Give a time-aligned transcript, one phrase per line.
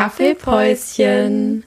[0.00, 1.62] Kaffeepäuschen.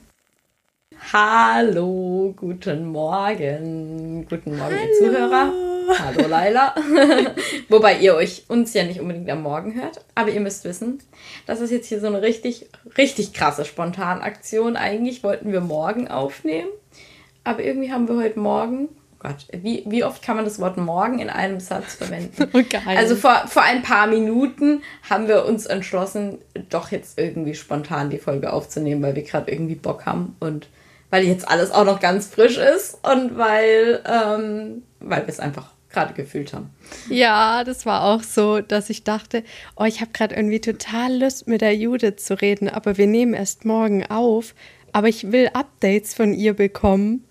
[1.12, 4.26] Hallo, guten Morgen.
[4.28, 4.88] Guten Morgen, Hallo.
[4.88, 5.52] ihr Zuhörer.
[6.00, 6.74] Hallo, Laila.
[7.68, 10.04] Wobei ihr euch uns ja nicht unbedingt am Morgen hört.
[10.16, 10.98] Aber ihr müsst wissen,
[11.46, 12.68] das ist jetzt hier so eine richtig,
[12.98, 14.74] richtig krasse Spontanaktion.
[14.74, 16.70] Eigentlich wollten wir morgen aufnehmen.
[17.44, 18.88] Aber irgendwie haben wir heute Morgen
[19.24, 22.50] Gott, wie, wie oft kann man das Wort morgen in einem Satz verwenden?
[22.54, 28.10] Oh, also vor, vor ein paar Minuten haben wir uns entschlossen, doch jetzt irgendwie spontan
[28.10, 30.68] die Folge aufzunehmen, weil wir gerade irgendwie Bock haben und
[31.08, 35.70] weil jetzt alles auch noch ganz frisch ist und weil, ähm, weil wir es einfach
[35.90, 36.70] gerade gefühlt haben.
[37.08, 39.42] Ja, das war auch so, dass ich dachte,
[39.76, 43.32] oh, ich habe gerade irgendwie total Lust, mit der Judith zu reden, aber wir nehmen
[43.32, 44.54] erst morgen auf.
[44.94, 47.24] Aber ich will Updates von ihr bekommen.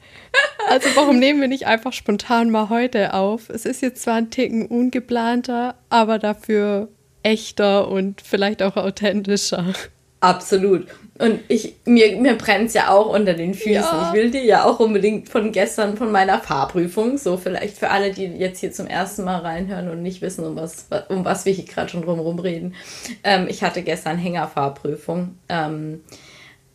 [0.68, 3.50] Also warum nehmen wir nicht einfach spontan mal heute auf?
[3.50, 6.90] Es ist jetzt zwar ein Ticken ungeplanter, aber dafür
[7.24, 9.74] echter und vielleicht auch authentischer.
[10.20, 10.88] Absolut.
[11.20, 13.74] Und ich, mir, mir brennt es ja auch unter den Füßen.
[13.74, 14.10] Ja.
[14.10, 18.12] Ich will dir ja auch unbedingt von gestern, von meiner Fahrprüfung, so vielleicht für alle,
[18.12, 21.54] die jetzt hier zum ersten Mal reinhören und nicht wissen, um was, um was wir
[21.54, 22.76] hier gerade schon drumherum reden.
[23.24, 25.38] Ähm, ich hatte gestern Hängerfahrprüfung.
[25.48, 26.02] Ähm,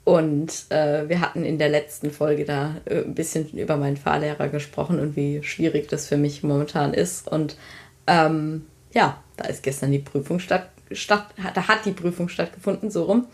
[0.09, 4.49] und äh, wir hatten in der letzten Folge da äh, ein bisschen über meinen Fahrlehrer
[4.49, 7.29] gesprochen und wie schwierig das für mich momentan ist.
[7.29, 7.59] Und
[8.07, 8.65] ähm,
[8.95, 13.27] ja, da ist gestern die Prüfung statt, statt, da hat die Prüfung stattgefunden, so rum.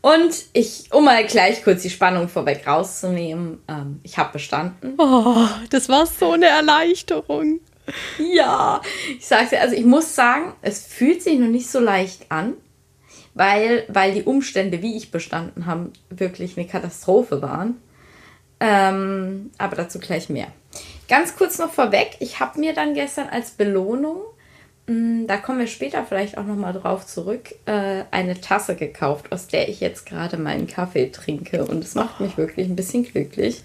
[0.00, 4.94] Und ich, um mal gleich kurz die Spannung vorweg rauszunehmen, ähm, ich habe bestanden.
[4.96, 7.60] Oh, das war so eine Erleichterung.
[8.32, 8.80] Ja,
[9.18, 12.54] ich sag's dir, also ich muss sagen, es fühlt sich noch nicht so leicht an
[13.36, 17.76] weil, weil die Umstände, wie ich bestanden habe, wirklich eine Katastrophe waren.
[18.58, 20.48] Ähm, aber dazu gleich mehr.
[21.06, 24.22] Ganz kurz noch vorweg, ich habe mir dann gestern als Belohnung,
[24.86, 29.30] mh, hm, da kommen wir später vielleicht auch nochmal drauf zurück, äh, eine Tasse gekauft,
[29.30, 31.66] aus der ich jetzt gerade meinen Kaffee trinke.
[31.66, 33.62] Und es macht mich wirklich ein bisschen glücklich.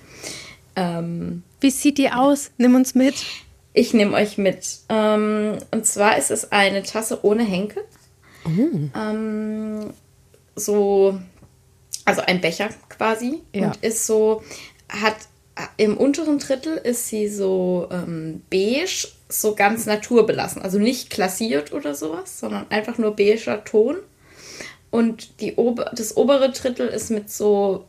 [0.75, 2.51] Ähm, Wie sieht die aus?
[2.57, 3.15] Nimm uns mit.
[3.71, 4.79] Ich nehme euch mit.
[4.89, 7.83] Ähm, und zwar ist es eine Tasse ohne Henkel.
[8.45, 8.97] Oh.
[8.97, 9.93] Ähm,
[10.55, 11.19] so,
[12.05, 13.41] also ein Becher quasi.
[13.53, 13.67] Ja.
[13.67, 14.43] Und ist so,
[14.89, 15.15] hat
[15.77, 20.61] im unteren Drittel ist sie so ähm, beige, so ganz naturbelassen.
[20.61, 23.97] Also nicht klassiert oder sowas, sondern einfach nur beiger Ton.
[24.89, 27.85] Und die Ober das obere Drittel ist mit so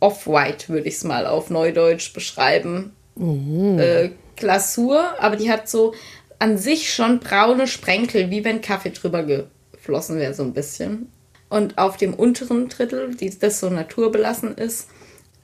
[0.00, 2.92] Off-White, würde ich es mal auf Neudeutsch beschreiben.
[3.14, 3.78] Oh.
[3.78, 5.94] Äh, Glasur, aber die hat so
[6.42, 11.06] an sich schon braune Sprenkel, wie wenn Kaffee drüber geflossen wäre, so ein bisschen.
[11.48, 14.88] Und auf dem unteren Drittel, die, das so naturbelassen ist,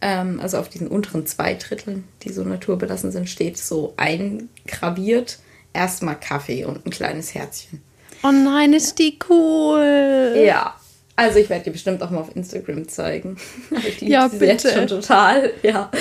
[0.00, 5.38] ähm, also auf diesen unteren zwei Dritteln, die so naturbelassen sind, steht so eingraviert
[5.72, 7.80] erstmal Kaffee und ein kleines Herzchen.
[8.24, 10.34] Oh nein, ist die cool.
[10.44, 10.74] Ja.
[11.14, 13.36] Also ich werde dir bestimmt auch mal auf Instagram zeigen.
[13.86, 14.46] Ich liebe ja, bitte.
[14.46, 15.52] jetzt schon total.
[15.62, 15.92] Ja.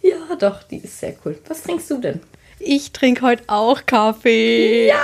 [0.00, 1.38] Ja, doch, die ist sehr cool.
[1.46, 2.20] Was trinkst du denn?
[2.62, 4.88] Ich trinke heute auch Kaffee.
[4.88, 5.02] Ja!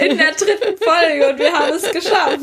[0.00, 2.36] In der dritten Folge und wir haben es geschafft.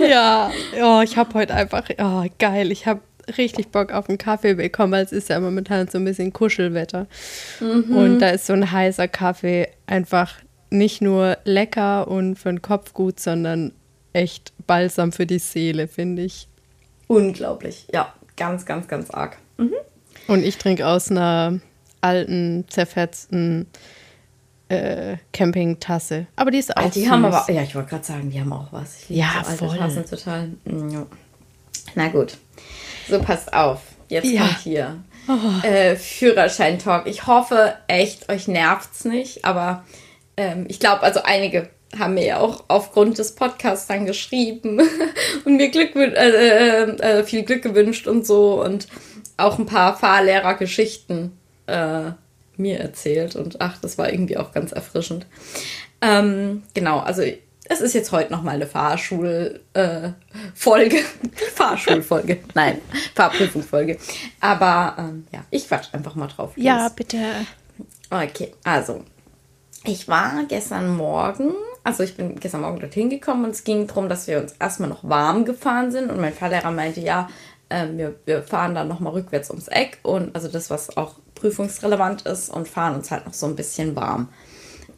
[0.08, 0.50] Ja,
[0.82, 3.00] oh, ich habe heute einfach, oh, geil, ich habe
[3.36, 7.06] richtig Bock auf einen Kaffee bekommen, weil es ist ja momentan so ein bisschen Kuschelwetter.
[7.60, 7.94] Mhm.
[7.94, 10.32] Und da ist so ein heißer Kaffee einfach
[10.70, 13.72] nicht nur lecker und für den Kopf gut, sondern
[14.14, 16.48] echt balsam für die Seele, finde ich.
[17.08, 19.36] Unglaublich, ja, ganz, ganz, ganz arg.
[19.58, 19.74] Mhm.
[20.26, 21.60] Und ich trinke aus einer
[22.00, 23.66] alten, zerfetzten
[24.68, 26.26] äh, Campingtasse.
[26.36, 26.84] Aber die ist auch.
[26.84, 27.10] Ah, die süß.
[27.10, 29.04] haben aber, ja, ich wollte gerade sagen, die haben auch was.
[29.08, 29.76] Ich ja, so voll.
[29.76, 30.48] Tassen total.
[30.64, 31.06] Mm, ja.
[31.94, 32.36] Na gut.
[33.08, 33.82] So, passt auf.
[34.08, 34.42] Jetzt ja.
[34.42, 34.96] kommt hier
[35.28, 35.66] oh.
[35.66, 37.06] äh, Führerschein-Talk.
[37.06, 39.84] Ich hoffe echt, euch nervt's nicht, aber
[40.36, 41.68] ähm, ich glaube, also einige
[41.98, 44.80] haben mir ja auch aufgrund des Podcasts dann geschrieben
[45.44, 48.86] und mir Glück, äh, äh, äh, viel Glück gewünscht und so und
[49.36, 51.39] auch ein paar Fahrlehrergeschichten
[51.70, 52.12] äh,
[52.56, 55.26] mir erzählt und ach, das war irgendwie auch ganz erfrischend.
[56.00, 57.22] Ähm, genau, also
[57.64, 59.62] es ist jetzt heute nochmal eine Fahrschulfolge.
[59.74, 60.10] Äh,
[61.54, 62.38] Fahrschulfolge.
[62.54, 62.80] Nein,
[63.14, 63.98] Fahrprüfungsfolge.
[64.40, 66.56] Aber ähm, ja, ich quatsch einfach mal drauf.
[66.56, 66.64] Los.
[66.64, 67.18] Ja, bitte.
[68.10, 69.04] Okay, also
[69.84, 74.08] ich war gestern Morgen, also ich bin gestern Morgen dorthin gekommen und es ging darum,
[74.08, 77.28] dass wir uns erstmal noch warm gefahren sind und mein Fahrlehrer meinte, ja,
[77.68, 82.22] äh, wir, wir fahren dann nochmal rückwärts ums Eck und also das, was auch prüfungsrelevant
[82.22, 84.28] ist und fahren uns halt noch so ein bisschen warm.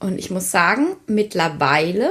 [0.00, 2.10] Und ich muss sagen, mittlerweile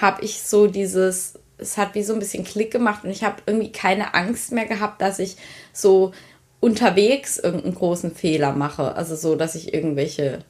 [0.00, 3.42] habe ich so dieses, es hat wie so ein bisschen Klick gemacht und ich habe
[3.46, 5.36] irgendwie keine Angst mehr gehabt, dass ich
[5.72, 6.12] so
[6.60, 8.94] unterwegs irgendeinen großen Fehler mache.
[8.94, 10.40] Also so, dass ich irgendwelche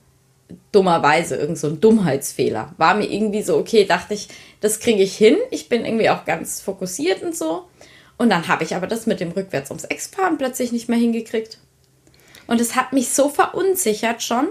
[0.72, 2.74] dummerweise, irgend so ein Dummheitsfehler.
[2.76, 4.28] War mir irgendwie so, okay, dachte ich,
[4.60, 5.36] das kriege ich hin.
[5.50, 7.64] Ich bin irgendwie auch ganz fokussiert und so.
[8.18, 10.98] Und dann habe ich aber das mit dem rückwärts ums Eck fahren plötzlich nicht mehr
[10.98, 11.58] hingekriegt.
[12.50, 14.48] Und es hat mich so verunsichert schon,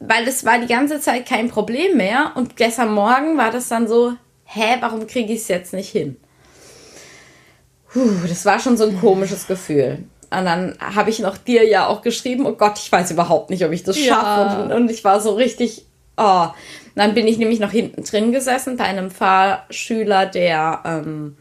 [0.00, 2.32] weil es war die ganze Zeit kein Problem mehr.
[2.36, 4.14] Und gestern Morgen war das dann so,
[4.44, 6.16] hä, warum kriege ich es jetzt nicht hin?
[7.92, 10.04] Puh, das war schon so ein komisches Gefühl.
[10.30, 13.62] Und dann habe ich noch dir ja auch geschrieben, oh Gott, ich weiß überhaupt nicht,
[13.66, 14.56] ob ich das schaffe.
[14.56, 14.62] Ja.
[14.62, 15.84] Und, und, ich war so richtig,
[16.16, 16.46] oh.
[16.94, 21.36] dann bin ich nämlich noch hinten drin gesessen bei einem Fahrschüler, der ähm,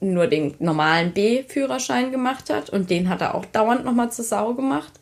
[0.00, 2.70] nur den normalen B-Führerschein gemacht hat.
[2.70, 4.92] Und den hat er auch dauernd nochmal zur Sau gemacht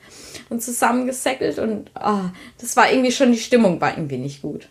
[0.48, 1.58] und zusammengesäckelt.
[1.58, 2.20] Und oh,
[2.58, 4.68] das war irgendwie schon, die Stimmung war irgendwie nicht gut.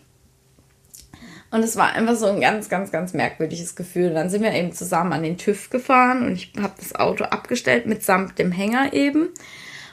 [1.50, 4.12] Und es war einfach so ein ganz, ganz, ganz merkwürdiges Gefühl.
[4.12, 7.86] Dann sind wir eben zusammen an den TÜV gefahren und ich habe das Auto abgestellt
[7.86, 9.28] mitsamt dem Hänger eben.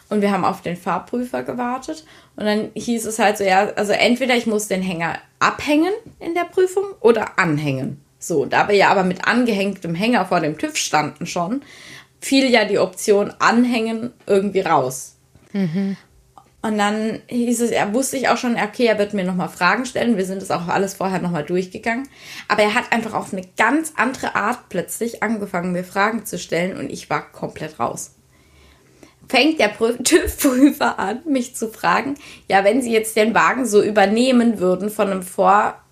[0.09, 2.05] Und wir haben auf den Fahrprüfer gewartet.
[2.35, 6.33] Und dann hieß es halt so, ja, also entweder ich muss den Hänger abhängen in
[6.33, 8.02] der Prüfung oder anhängen.
[8.23, 11.61] So, da wir ja aber mit angehängtem Hänger vor dem TÜV standen schon,
[12.21, 15.17] fiel ja die Option anhängen irgendwie raus.
[15.51, 15.97] Mhm.
[16.61, 19.85] Und dann hieß es, er wusste ich auch schon, okay, er wird mir nochmal Fragen
[19.85, 20.15] stellen.
[20.15, 22.07] Wir sind das auch alles vorher nochmal durchgegangen.
[22.47, 26.77] Aber er hat einfach auf eine ganz andere Art plötzlich angefangen, mir Fragen zu stellen
[26.77, 28.15] und ich war komplett raus.
[29.27, 32.15] Fängt der TÜV-Prüfer an, mich zu fragen,
[32.47, 35.82] ja, wenn Sie jetzt den Wagen so übernehmen würden von einem Vor,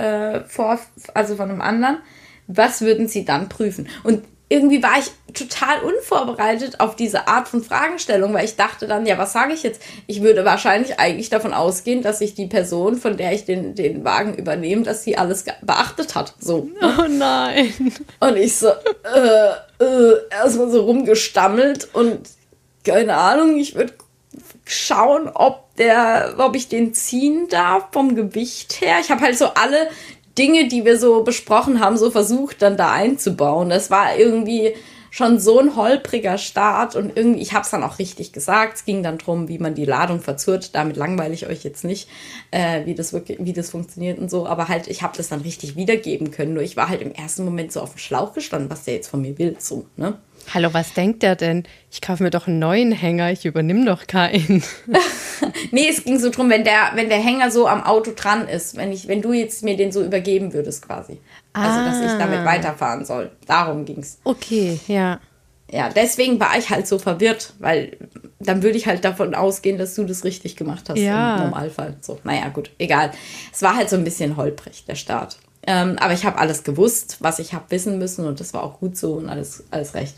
[0.00, 0.78] äh, Vor
[1.14, 1.98] also von einem anderen,
[2.46, 3.88] was würden Sie dann prüfen?
[4.02, 9.06] Und irgendwie war ich total unvorbereitet auf diese Art von Fragestellung, weil ich dachte dann,
[9.06, 9.80] ja, was sage ich jetzt?
[10.08, 14.04] Ich würde wahrscheinlich eigentlich davon ausgehen, dass sich die Person, von der ich den, den
[14.04, 16.34] Wagen übernehme, dass sie alles beachtet hat.
[16.40, 16.68] So.
[16.82, 17.72] Oh nein.
[18.18, 22.28] Und ich so, äh, äh, erstmal so rumgestammelt und
[22.84, 23.94] keine Ahnung, ich würde
[24.70, 28.98] schauen, ob der, ob ich den ziehen darf vom Gewicht her.
[29.00, 29.88] Ich habe halt so alle
[30.38, 33.68] Dinge, die wir so besprochen haben, so versucht dann da einzubauen.
[33.68, 34.74] Das war irgendwie
[35.10, 38.76] schon so ein holpriger Start und irgendwie, ich habe es dann auch richtig gesagt.
[38.76, 40.74] Es ging dann darum, wie man die Ladung verzurrt.
[40.74, 42.08] Damit langweile ich euch jetzt nicht,
[42.52, 44.46] äh, wie, das wirklich, wie das funktioniert und so.
[44.46, 46.54] Aber halt, ich habe das dann richtig wiedergeben können.
[46.54, 49.08] Nur ich war halt im ersten Moment so auf dem Schlauch gestanden, was der jetzt
[49.08, 49.56] von mir will.
[49.58, 50.18] So, ne?
[50.52, 51.62] Hallo, was denkt der denn?
[51.92, 54.64] Ich kaufe mir doch einen neuen Hänger, ich übernehme doch keinen.
[55.70, 58.76] nee, es ging so drum, wenn der, wenn der Hänger so am Auto dran ist,
[58.76, 61.20] wenn ich, wenn du jetzt mir den so übergeben würdest quasi.
[61.52, 61.66] Ah.
[61.66, 62.44] Also, dass ich damit ah.
[62.44, 63.30] weiterfahren soll.
[63.46, 64.18] Darum ging es.
[64.24, 65.20] Okay, ja.
[65.70, 67.96] Ja, deswegen war ich halt so verwirrt, weil
[68.40, 71.36] dann würde ich halt davon ausgehen, dass du das richtig gemacht hast ja.
[71.36, 71.96] im Normalfall.
[72.00, 73.12] So, naja, gut, egal.
[73.52, 75.38] Es war halt so ein bisschen holprig, der Start.
[75.64, 78.80] Ähm, aber ich habe alles gewusst, was ich habe wissen müssen und das war auch
[78.80, 80.16] gut so und alles, alles recht.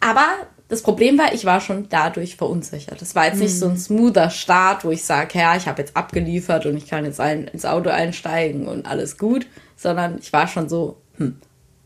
[0.00, 0.26] Aber
[0.68, 3.02] das Problem war, ich war schon dadurch verunsichert.
[3.02, 3.78] Das war jetzt nicht so ein mhm.
[3.78, 7.48] smoother Start, wo ich sage, ja, ich habe jetzt abgeliefert und ich kann jetzt ein,
[7.48, 11.36] ins Auto einsteigen und alles gut, sondern ich war schon so, hm,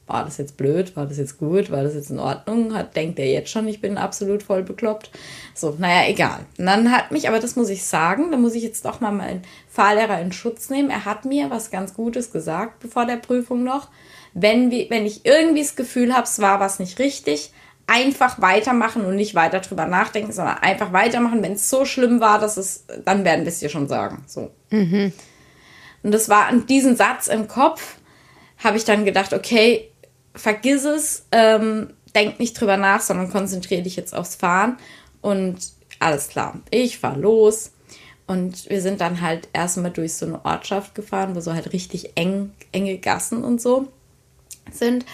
[0.07, 2.75] war das jetzt blöd, war das jetzt gut, war das jetzt in Ordnung?
[2.75, 5.11] Hat, denkt er jetzt schon, ich bin absolut voll bekloppt?
[5.55, 6.41] So, naja, egal.
[6.59, 9.13] Und dann hat mich, aber das muss ich sagen, da muss ich jetzt doch mal
[9.13, 10.91] meinen Fahrlehrer in Schutz nehmen.
[10.91, 13.89] Er hat mir was ganz Gutes gesagt, bevor der Prüfung noch.
[14.35, 17.53] Wenn, wir, wenn ich irgendwie das Gefühl habe, es war was nicht richtig,
[17.87, 21.43] einfach weitermachen und nicht weiter drüber nachdenken, sondern einfach weitermachen.
[21.43, 24.25] Wenn es so schlimm war, dass es, dann werden wir es dir schon sagen.
[24.27, 24.51] So.
[24.71, 25.13] Mhm.
[26.03, 27.97] Und das war an diesen Satz im Kopf,
[28.63, 29.91] habe ich dann gedacht, okay,
[30.35, 34.79] vergiss es, ähm, denk nicht drüber nach, sondern konzentriere dich jetzt aufs Fahren.
[35.21, 35.59] Und
[35.99, 37.73] alles klar, ich fahre los.
[38.27, 42.13] Und wir sind dann halt erstmal durch so eine Ortschaft gefahren, wo so halt richtig
[42.15, 43.89] eng, enge Gassen und so
[44.71, 45.05] sind.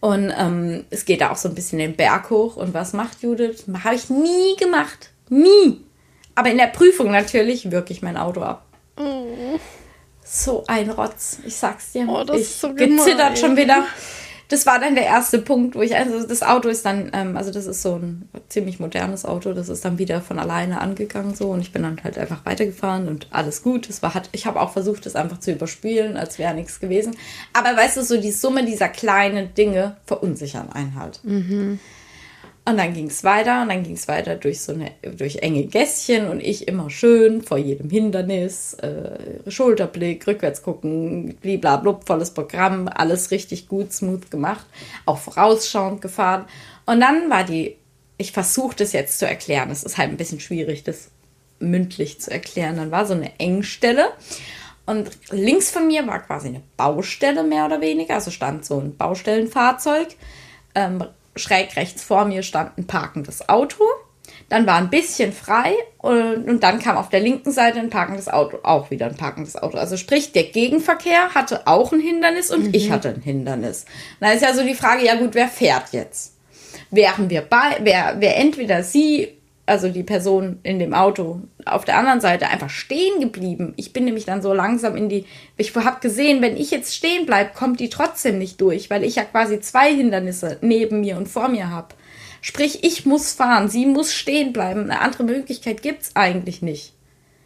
[0.00, 2.56] Und ähm, es geht da auch so ein bisschen den Berg hoch.
[2.56, 3.64] Und was macht Judith?
[3.84, 5.10] Habe ich nie gemacht.
[5.28, 5.80] Nie.
[6.34, 8.66] Aber in der Prüfung natürlich wirklich mein Auto ab.
[8.96, 9.58] Oh.
[10.24, 11.38] So ein Rotz.
[11.46, 12.08] Ich sag's dir.
[12.08, 13.86] Oh, das ich ist so gezittert schon wieder
[14.48, 17.50] das war dann der erste Punkt, wo ich, also das Auto ist dann, ähm, also
[17.50, 21.50] das ist so ein ziemlich modernes Auto, das ist dann wieder von alleine angegangen so
[21.50, 23.88] und ich bin dann halt einfach weitergefahren und alles gut.
[23.88, 27.16] Das war, hat, ich habe auch versucht, das einfach zu überspielen, als wäre nichts gewesen.
[27.52, 31.20] Aber weißt du, so die Summe dieser kleinen Dinge verunsichern einen halt.
[31.24, 31.80] Mhm.
[32.66, 35.66] Und dann ging es weiter und dann ging es weiter durch so eine durch enge
[35.66, 42.88] Gässchen und ich immer schön vor jedem Hindernis, äh, Schulterblick, rückwärts gucken, bliblablub, volles Programm,
[42.88, 44.64] alles richtig gut, smooth gemacht,
[45.04, 46.46] auch vorausschauend gefahren.
[46.86, 47.76] Und dann war die,
[48.16, 51.10] ich versuche das jetzt zu erklären, es ist halt ein bisschen schwierig, das
[51.58, 52.76] mündlich zu erklären.
[52.76, 54.08] Dann war so eine Engstelle
[54.86, 58.96] und links von mir war quasi eine Baustelle mehr oder weniger, also stand so ein
[58.96, 60.08] Baustellenfahrzeug.
[60.74, 61.04] Ähm,
[61.36, 63.84] schräg rechts vor mir stand ein parkendes Auto.
[64.48, 68.28] Dann war ein bisschen frei und, und dann kam auf der linken Seite ein parkendes
[68.28, 69.78] Auto, auch wieder ein parkendes Auto.
[69.78, 72.74] Also sprich, der Gegenverkehr hatte auch ein Hindernis und mhm.
[72.74, 73.84] ich hatte ein Hindernis.
[74.20, 76.34] Da ist ja so die Frage, ja gut, wer fährt jetzt?
[76.90, 81.96] Wären wir bei, wer, wer entweder sie also die Person in dem Auto auf der
[81.96, 83.72] anderen Seite einfach stehen geblieben.
[83.76, 85.24] Ich bin nämlich dann so langsam in die.
[85.56, 89.16] Ich habe gesehen, wenn ich jetzt stehen bleibe, kommt die trotzdem nicht durch, weil ich
[89.16, 91.94] ja quasi zwei Hindernisse neben mir und vor mir habe.
[92.42, 94.90] Sprich, ich muss fahren, sie muss stehen bleiben.
[94.90, 96.92] Eine andere Möglichkeit gibt es eigentlich nicht.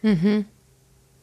[0.01, 0.45] Mhm.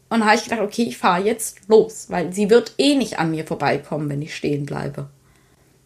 [0.09, 3.19] Und da habe ich gedacht, okay, ich fahre jetzt los, weil sie wird eh nicht
[3.19, 5.11] an mir vorbeikommen, wenn ich stehen bleibe.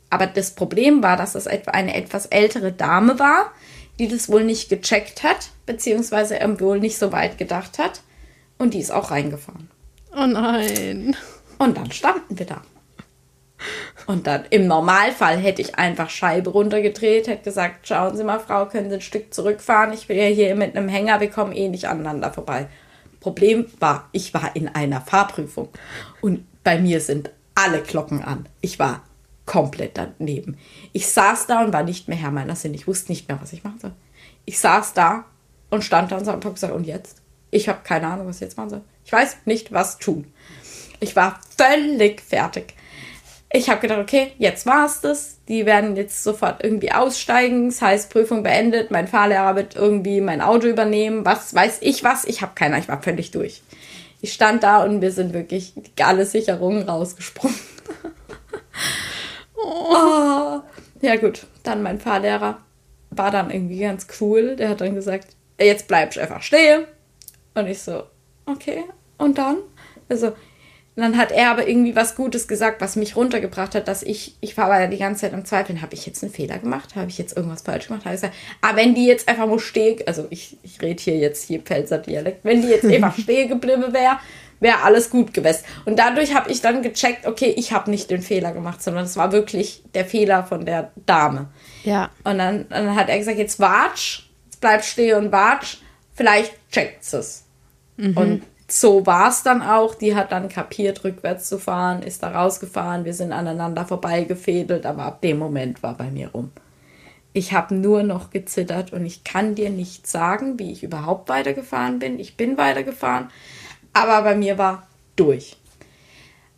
[0.08, 3.52] Aber das Problem war, dass es eine etwas ältere Dame war,
[4.00, 8.00] die das wohl nicht gecheckt hat, beziehungsweise er wohl nicht so weit gedacht hat.
[8.56, 9.68] Und die ist auch reingefahren.
[10.16, 11.14] Oh nein.
[11.58, 12.62] Und dann standen wir da.
[14.06, 18.64] Und dann im Normalfall hätte ich einfach Scheibe runtergedreht, hätte gesagt, schauen Sie mal, Frau,
[18.66, 19.92] können Sie ein Stück zurückfahren?
[19.92, 22.68] Ich bin ja hier mit einem Hänger, wir kommen eh nicht aneinander vorbei.
[23.20, 25.68] Problem war, ich war in einer Fahrprüfung
[26.22, 28.48] und bei mir sind alle Glocken an.
[28.62, 29.02] Ich war
[29.50, 30.56] komplett daneben.
[30.92, 32.72] Ich saß da und war nicht mehr Herr meiner Sinn.
[32.72, 33.90] Ich wusste nicht mehr, was ich machen soll.
[34.44, 35.24] Ich saß da
[35.70, 37.20] und stand da und habe gesagt, und jetzt?
[37.50, 38.82] Ich habe keine Ahnung, was ich jetzt machen soll.
[39.04, 40.32] Ich weiß nicht, was tun.
[41.00, 42.74] Ich war völlig fertig.
[43.52, 45.38] Ich habe gedacht, okay, jetzt war es das.
[45.48, 47.70] Die werden jetzt sofort irgendwie aussteigen.
[47.70, 48.92] Das heißt, Prüfung beendet.
[48.92, 51.24] Mein Fahrlehrer wird irgendwie mein Auto übernehmen.
[51.24, 52.24] Was weiß ich was?
[52.24, 52.78] Ich habe keine.
[52.78, 53.62] Ich war völlig durch.
[54.20, 57.58] Ich stand da und wir sind wirklich alle Sicherungen rausgesprungen.
[59.64, 60.60] Oh.
[61.00, 61.46] Ja, gut.
[61.62, 62.58] Dann mein Fahrlehrer
[63.10, 64.56] war dann irgendwie ganz cool.
[64.56, 66.84] Der hat dann gesagt, jetzt bleibst du einfach stehen.
[67.54, 68.04] Und ich so,
[68.46, 68.84] okay.
[69.18, 69.58] Und dann?
[70.08, 70.32] Also,
[70.96, 74.56] dann hat er aber irgendwie was Gutes gesagt, was mich runtergebracht hat, dass ich, ich
[74.56, 76.94] war aber ja die ganze Zeit am Zweifeln, habe ich jetzt einen Fehler gemacht?
[76.96, 78.04] Habe ich jetzt irgendwas falsch gemacht?
[78.04, 81.16] Habe ich gesagt, ah, wenn die jetzt einfach nur stehen, also ich, ich rede hier
[81.16, 84.18] jetzt hier Pfälzer Dialekt, wenn die jetzt einfach stehen geblieben wäre,
[84.60, 85.64] wäre alles gut gewesen.
[85.86, 89.16] Und dadurch habe ich dann gecheckt, okay, ich habe nicht den Fehler gemacht, sondern es
[89.16, 91.48] war wirklich der Fehler von der Dame.
[91.82, 92.10] Ja.
[92.24, 95.78] Und dann, dann hat er gesagt, jetzt watsch, jetzt bleib stehen und watsch,
[96.14, 97.44] vielleicht checkt es.
[97.96, 98.16] Mhm.
[98.16, 99.94] Und so war es dann auch.
[99.94, 105.04] Die hat dann kapiert, rückwärts zu fahren, ist da rausgefahren, wir sind aneinander vorbeigefädelt, aber
[105.04, 106.52] ab dem Moment war bei mir rum.
[107.32, 112.00] Ich habe nur noch gezittert und ich kann dir nicht sagen, wie ich überhaupt weitergefahren
[112.00, 112.18] bin.
[112.18, 113.28] Ich bin weitergefahren.
[113.92, 115.56] Aber bei mir war durch.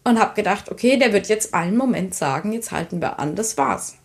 [0.05, 3.57] Und habe gedacht, okay, der wird jetzt einen Moment sagen, jetzt halten wir an, das
[3.57, 3.97] war's.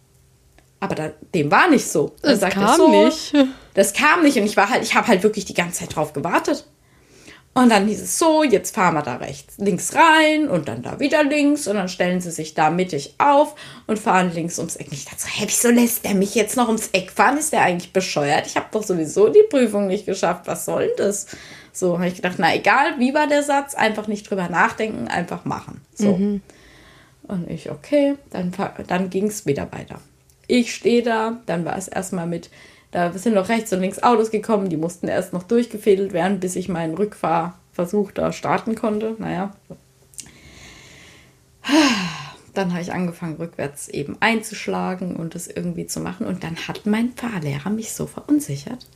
[0.79, 2.15] Aber da, dem war nicht so.
[2.21, 3.33] Das kam so, nicht.
[3.73, 6.13] Das kam nicht und ich war halt, ich habe halt wirklich die ganze Zeit drauf
[6.13, 6.67] gewartet.
[7.57, 10.99] Und dann hieß es so, jetzt fahren wir da rechts, links rein und dann da
[10.99, 13.55] wieder links und dann stellen sie sich da mittig auf
[13.87, 14.89] und fahren links ums Eck.
[14.91, 17.35] Ich dachte so, hey, wieso lässt der mich jetzt noch ums Eck fahren?
[17.39, 18.45] Ist der eigentlich bescheuert?
[18.45, 20.43] Ich habe doch sowieso die Prüfung nicht geschafft.
[20.45, 21.25] Was soll denn das?
[21.73, 25.43] So habe ich gedacht, na egal, wie war der Satz, einfach nicht drüber nachdenken, einfach
[25.43, 25.81] machen.
[25.95, 26.15] So.
[26.15, 26.41] Mhm.
[27.23, 28.53] Und ich, okay, dann,
[28.85, 29.99] dann ging es wieder weiter.
[30.45, 32.51] Ich stehe da, dann war es erstmal mit,
[32.91, 36.55] da sind noch rechts und links Autos gekommen, die mussten erst noch durchgefädelt werden, bis
[36.55, 39.15] ich meinen Rückfahrversuch da starten konnte.
[39.17, 39.55] Naja.
[42.53, 46.25] Dann habe ich angefangen, rückwärts eben einzuschlagen und das irgendwie zu machen.
[46.25, 48.87] Und dann hat mein Fahrlehrer mich so verunsichert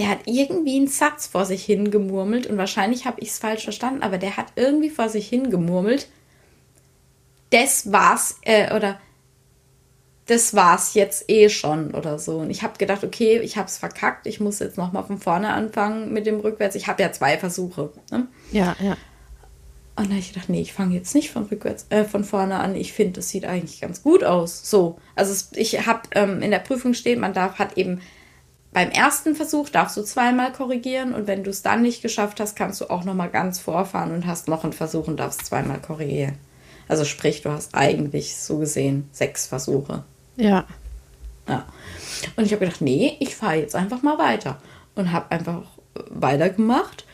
[0.00, 4.02] der hat irgendwie einen Satz vor sich hingemurmelt und wahrscheinlich habe ich es falsch verstanden,
[4.02, 6.08] aber der hat irgendwie vor sich hingemurmelt.
[7.50, 8.98] Das war's, äh, oder
[10.30, 12.38] das war's jetzt eh schon oder so.
[12.38, 15.52] Und ich habe gedacht, okay, ich habe es verkackt, ich muss jetzt nochmal von vorne
[15.52, 16.76] anfangen mit dem Rückwärts.
[16.76, 17.90] Ich habe ja zwei Versuche.
[18.12, 18.28] Ne?
[18.52, 18.96] Ja, ja.
[19.96, 22.60] Und dann habe ich gedacht, nee, ich fange jetzt nicht von rückwärts, äh, von vorne
[22.60, 22.76] an.
[22.76, 24.70] Ich finde, das sieht eigentlich ganz gut aus.
[24.70, 28.00] So, also es, ich habe ähm, in der Prüfung steht, man darf hat eben
[28.72, 32.54] beim ersten Versuch darfst du zweimal korrigieren und wenn du es dann nicht geschafft hast,
[32.54, 35.80] kannst du auch noch mal ganz vorfahren und hast noch einen Versuch und darfst zweimal
[35.80, 36.38] korrigieren.
[36.86, 40.04] Also sprich, du hast eigentlich so gesehen sechs Versuche.
[40.40, 40.66] Ja.
[41.48, 41.66] Ja.
[42.36, 44.58] Und ich habe gedacht, nee, ich fahre jetzt einfach mal weiter
[44.94, 45.62] und habe einfach
[46.10, 47.04] weitergemacht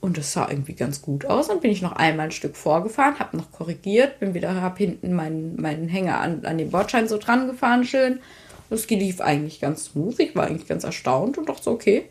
[0.00, 1.48] und es sah irgendwie ganz gut aus.
[1.48, 5.14] Dann bin ich noch einmal ein Stück vorgefahren, habe noch korrigiert, bin wieder, habe hinten
[5.14, 8.20] meinen, meinen Hänger an, an den Bordschein so dran gefahren, schön
[8.70, 10.18] das lief eigentlich ganz smooth.
[10.20, 12.04] Ich war eigentlich ganz erstaunt und dachte so, okay,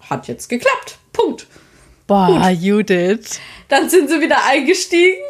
[0.00, 0.98] hat jetzt geklappt.
[1.12, 1.46] Punkt.
[2.08, 2.62] Boah, Gut.
[2.62, 3.38] Judith.
[3.68, 5.20] Dann sind sie wieder eingestiegen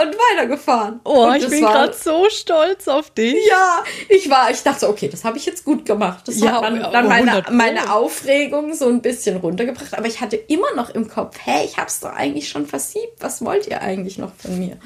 [0.00, 1.00] und weitergefahren.
[1.02, 3.34] Oh, und ich bin gerade so stolz auf dich.
[3.48, 6.28] Ja, ich war, ich dachte, okay, das habe ich jetzt gut gemacht.
[6.28, 9.92] Das ja, hat dann, dann meine, meine Aufregung so ein bisschen runtergebracht.
[9.98, 13.16] Aber ich hatte immer noch im Kopf, hey, ich habe es doch eigentlich schon versiebt.
[13.18, 14.76] Was wollt ihr eigentlich noch von mir?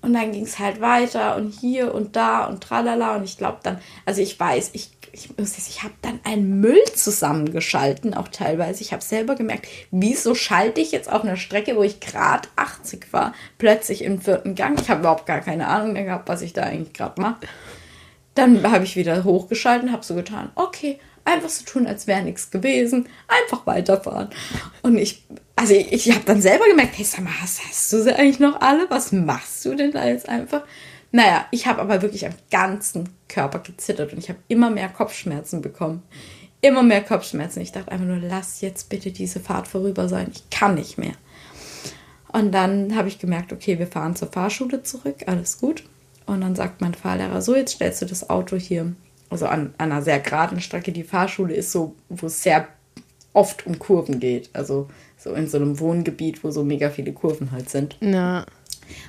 [0.00, 3.16] Und dann ging es halt weiter und hier und da und tralala.
[3.16, 8.14] Und ich glaube dann, also ich weiß, ich ich, ich habe dann einen Müll zusammengeschalten,
[8.14, 8.82] auch teilweise.
[8.82, 13.12] Ich habe selber gemerkt, wieso schalte ich jetzt auf einer Strecke, wo ich gerade 80
[13.12, 14.80] war, plötzlich im vierten Gang.
[14.80, 17.40] Ich habe überhaupt gar keine Ahnung mehr gehabt, was ich da eigentlich gerade mache.
[18.34, 22.50] Dann habe ich wieder hochgeschalten, habe so getan, okay, einfach so tun, als wäre nichts
[22.50, 24.30] gewesen, einfach weiterfahren.
[24.80, 25.24] Und ich,
[25.56, 28.40] also ich, ich habe dann selber gemerkt, hey, sag mal, hast, hast du sie eigentlich
[28.40, 28.88] noch alle?
[28.88, 30.62] Was machst du denn da jetzt einfach?
[31.12, 35.60] Naja, ich habe aber wirklich am ganzen Körper gezittert und ich habe immer mehr Kopfschmerzen
[35.60, 36.02] bekommen.
[36.62, 37.60] Immer mehr Kopfschmerzen.
[37.60, 40.30] Ich dachte einfach nur, lass jetzt bitte diese Fahrt vorüber sein.
[40.32, 41.14] Ich kann nicht mehr.
[42.32, 45.84] Und dann habe ich gemerkt, okay, wir fahren zur Fahrschule zurück, alles gut.
[46.24, 48.94] Und dann sagt mein Fahrlehrer, so, jetzt stellst du das Auto hier,
[49.28, 50.92] also an, an einer sehr geraden Strecke.
[50.92, 52.68] Die Fahrschule ist so, wo es sehr
[53.34, 54.50] oft um Kurven geht.
[54.54, 54.88] Also
[55.18, 57.96] so in so einem Wohngebiet, wo so mega viele Kurven halt sind.
[58.00, 58.46] Ja.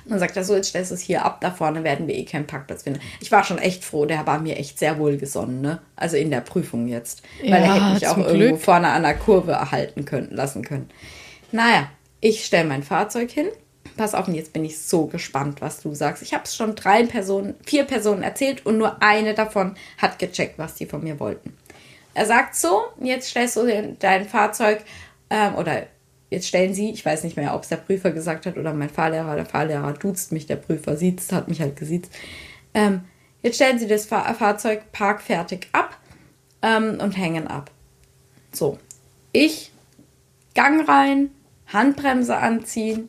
[0.04, 2.14] Und dann sagt er so, jetzt stellst du es hier ab, da vorne werden wir
[2.14, 3.00] eh keinen Parkplatz finden.
[3.20, 5.80] Ich war schon echt froh, der war mir echt sehr wohlgesonnen, ne?
[5.96, 7.22] Also in der Prüfung jetzt.
[7.42, 8.60] Weil ja, er hätte mich auch irgendwo Glück.
[8.60, 10.90] vorne an der Kurve erhalten können, lassen können.
[11.52, 11.88] Naja,
[12.20, 13.48] ich stelle mein Fahrzeug hin.
[13.96, 16.22] Pass auf, und jetzt bin ich so gespannt, was du sagst.
[16.22, 20.58] Ich habe es schon drei Personen, vier Personen erzählt und nur eine davon hat gecheckt,
[20.58, 21.56] was die von mir wollten.
[22.14, 24.80] Er sagt so, jetzt stellst du dein Fahrzeug
[25.30, 25.86] ähm, oder
[26.34, 28.90] jetzt stellen Sie, ich weiß nicht mehr, ob es der Prüfer gesagt hat oder mein
[28.90, 32.12] Fahrlehrer, der Fahrlehrer duzt mich, der Prüfer sieht hat mich halt gesiezt.
[32.74, 33.02] Ähm,
[33.42, 35.98] jetzt stellen Sie das Fahr Fahrzeug parkfertig ab
[36.62, 37.70] ähm, und hängen ab.
[38.52, 38.78] So,
[39.32, 39.72] ich
[40.54, 41.30] Gang rein,
[41.72, 43.08] Handbremse anziehen,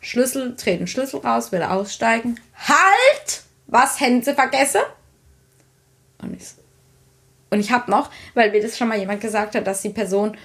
[0.00, 2.38] Schlüssel, treten Schlüssel raus, will aussteigen.
[2.54, 3.42] Halt!
[3.66, 4.82] Was hätten Sie vergessen?
[6.22, 6.44] Und ich,
[7.50, 10.36] und ich habe noch, weil mir das schon mal jemand gesagt hat, dass die Person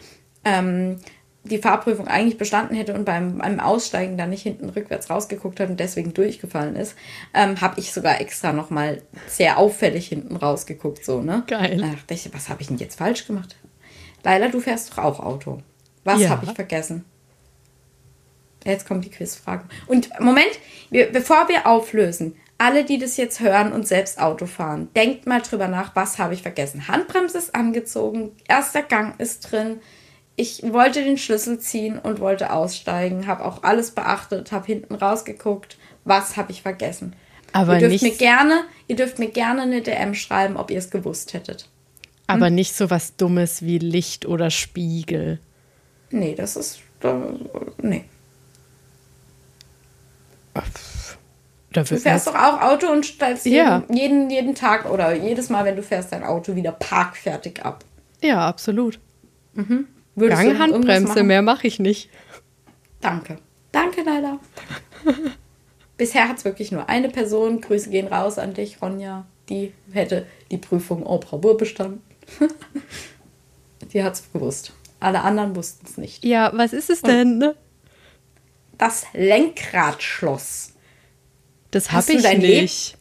[0.43, 0.99] ähm,
[1.43, 5.69] die Fahrprüfung eigentlich bestanden hätte und beim, beim Aussteigen dann nicht hinten rückwärts rausgeguckt hat
[5.69, 6.95] und deswegen durchgefallen ist,
[7.33, 11.03] ähm, habe ich sogar extra nochmal sehr auffällig hinten rausgeguckt.
[11.03, 11.43] So, ne?
[11.47, 11.77] Geil.
[11.77, 13.55] Da dachte ich, was habe ich denn jetzt falsch gemacht?
[14.23, 15.61] Leila, du fährst doch auch Auto.
[16.03, 16.29] Was ja.
[16.29, 17.05] habe ich vergessen?
[18.63, 19.63] Jetzt kommt die Quizfrage.
[19.87, 20.59] Und Moment,
[20.91, 25.41] wir, bevor wir auflösen, alle, die das jetzt hören und selbst Auto fahren, denkt mal
[25.41, 26.87] drüber nach, was habe ich vergessen?
[26.87, 29.79] Handbremse ist angezogen, erster Gang ist drin,
[30.35, 35.77] ich wollte den Schlüssel ziehen und wollte aussteigen, habe auch alles beachtet, habe hinten rausgeguckt,
[36.05, 37.15] was habe ich vergessen.
[37.53, 40.89] Aber ihr dürft mir gerne, ihr dürft mir gerne eine DM schreiben, ob ihr es
[40.89, 41.63] gewusst hättet.
[41.63, 41.69] Hm?
[42.27, 45.39] Aber nicht so was Dummes wie Licht oder Spiegel.
[46.09, 46.79] Nee, das ist.
[47.81, 48.05] Nee.
[51.73, 53.83] du fährst doch auch Auto und stellst ja.
[53.89, 57.83] jeden, jeden, jeden Tag oder jedes Mal, wenn du fährst, dein Auto wieder parkfertig ab.
[58.21, 58.99] Ja, absolut.
[59.53, 59.87] Mhm.
[60.15, 62.09] Würdest Gang, Handbremse, mehr mache ich nicht.
[62.99, 63.37] Danke.
[63.71, 64.39] Danke, Leila.
[65.97, 67.61] Bisher hat es wirklich nur eine Person.
[67.61, 69.25] Grüße gehen raus an dich, Ronja.
[69.49, 72.01] Die hätte die Prüfung en bravour bestanden.
[73.93, 74.73] die hat es gewusst.
[74.99, 76.23] Alle anderen wussten es nicht.
[76.23, 77.37] Ja, was ist es denn?
[77.37, 77.55] Ne?
[78.77, 80.73] Das Lenkradschloss.
[81.71, 82.91] Das habe ich nicht.
[82.91, 82.99] Leb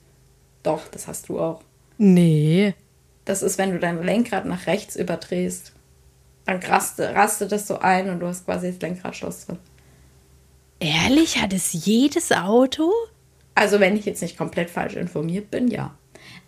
[0.62, 1.62] Doch, das hast du auch.
[1.98, 2.74] Nee.
[3.24, 5.72] Das ist, wenn du dein Lenkrad nach rechts überdrehst
[6.44, 9.58] dann raste, rastet das so ein und du hast quasi das Lenkradschloss drin.
[10.80, 11.40] Ehrlich?
[11.40, 12.90] Hat es jedes Auto?
[13.54, 15.94] Also, wenn ich jetzt nicht komplett falsch informiert bin, ja.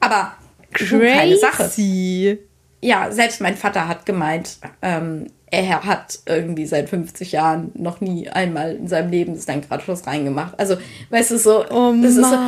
[0.00, 0.35] Aber
[0.72, 0.98] Crazy.
[0.98, 2.38] keine Sache.
[2.81, 8.27] Ja, selbst mein Vater hat gemeint, ähm, er hat irgendwie seit 50 Jahren noch nie
[8.27, 10.59] einmal in seinem Leben das Lenkradschloss reingemacht.
[10.59, 10.79] Also,
[11.11, 12.38] weißt du, so, oh das ist so.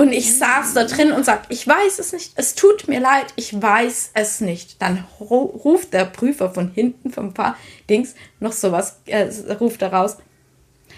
[0.00, 3.26] Und ich saß da drin und sag, ich weiß es nicht, es tut mir leid,
[3.36, 4.80] ich weiß es nicht.
[4.80, 9.28] Dann ruft der Prüfer von hinten vom Fahrdings noch sowas, äh,
[9.60, 10.16] ruft er raus.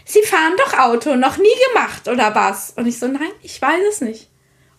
[0.05, 2.73] Sie fahren doch Auto, noch nie gemacht, oder was?
[2.77, 4.31] Und ich so, nein, ich weiß es nicht.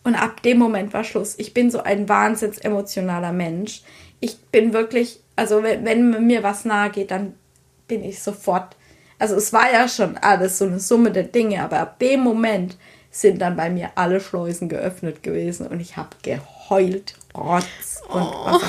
[0.06, 1.36] Und ab dem Moment war Schluss.
[1.40, 3.82] Ich bin so ein wahnsinns emotionaler Mensch.
[4.22, 7.34] Ich bin wirklich also wenn, wenn mir was nahe geht, dann
[7.88, 8.76] bin ich sofort.
[9.18, 12.78] Also es war ja schon alles so eine Summe der Dinge, aber ab dem Moment
[13.10, 18.60] sind dann bei mir alle Schleusen geöffnet gewesen und ich habe geheult, Rotz und oh.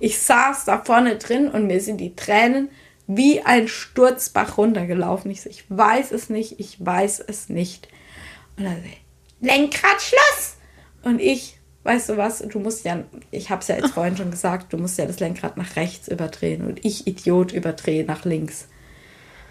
[0.00, 2.70] Ich saß da vorne drin und mir sind die Tränen
[3.06, 5.30] wie ein Sturzbach runtergelaufen.
[5.30, 7.88] Ich so, ich weiß es nicht, ich weiß es nicht.
[8.56, 8.82] Und dann
[9.40, 10.56] Lenkradschloss!
[11.02, 11.53] Und ich
[11.84, 14.78] weißt du was, du musst ja, ich habe es ja jetzt vorhin schon gesagt, du
[14.78, 18.68] musst ja das Lenkrad nach rechts überdrehen und ich, Idiot, überdrehe nach links.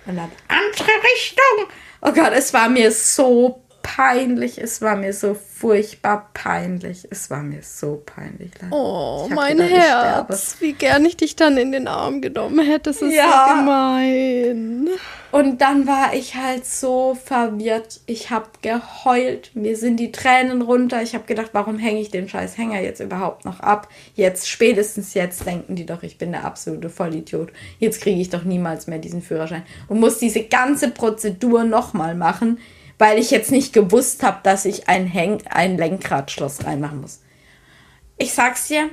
[0.06, 1.68] Und dann, andere Richtung.
[2.02, 4.58] Oh Gott, es war mir so peinlich.
[4.58, 7.08] Es war mir so furchtbar peinlich.
[7.12, 8.50] Es war mir so peinlich.
[8.72, 10.58] Oh, mein gedacht, Herz.
[10.60, 12.90] Wie gern ich dich dann in den Arm genommen hätte.
[12.90, 13.50] Das ist ja.
[13.50, 14.88] so gemein.
[15.32, 18.00] Und dann war ich halt so verwirrt.
[18.08, 19.52] Ich habe geheult.
[19.54, 21.02] Mir sind die Tränen runter.
[21.04, 23.90] Ich habe gedacht, warum hänge ich den scheiß Hänger jetzt überhaupt noch ab?
[24.16, 27.52] Jetzt, spätestens jetzt, denken die doch, ich bin der absolute Vollidiot.
[27.80, 29.64] Jetzt kriege ich doch niemals mehr diesen Führerschein.
[29.88, 32.58] Und muss diese ganze Prozedur nochmal machen
[32.98, 37.22] weil ich jetzt nicht gewusst habe, dass ich ein, Häng ein Lenkradschloss reinmachen muss.
[38.18, 38.90] Ich sag's dir,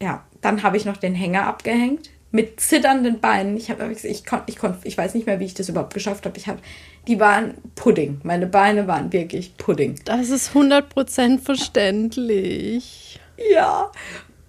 [0.00, 3.56] ja, dann habe ich noch den Hänger abgehängt mit zitternden Beinen.
[3.56, 6.26] Ich habe ich konnte ich konnte ich weiß nicht mehr, wie ich das überhaupt geschafft
[6.26, 6.36] habe.
[6.38, 6.58] Ich habe
[7.06, 8.20] die waren Pudding.
[8.24, 10.00] Meine Beine waren wirklich Pudding.
[10.04, 13.20] Das ist 100% verständlich.
[13.50, 13.90] Ja.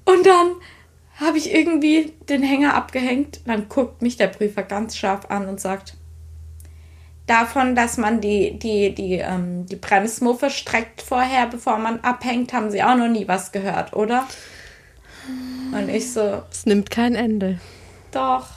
[0.06, 0.56] Und dann
[1.16, 3.42] habe ich irgendwie den Hänger abgehängt.
[3.46, 5.96] Dann guckt mich der Prüfer ganz scharf an und sagt:
[7.28, 12.72] davon, dass man die, die, die, ähm, die Bremsmuffe streckt vorher, bevor man abhängt, haben
[12.72, 14.28] sie auch noch nie was gehört, oder?
[15.72, 16.44] Und ich so.
[16.52, 17.60] Es nimmt kein Ende.
[18.12, 18.48] Doch.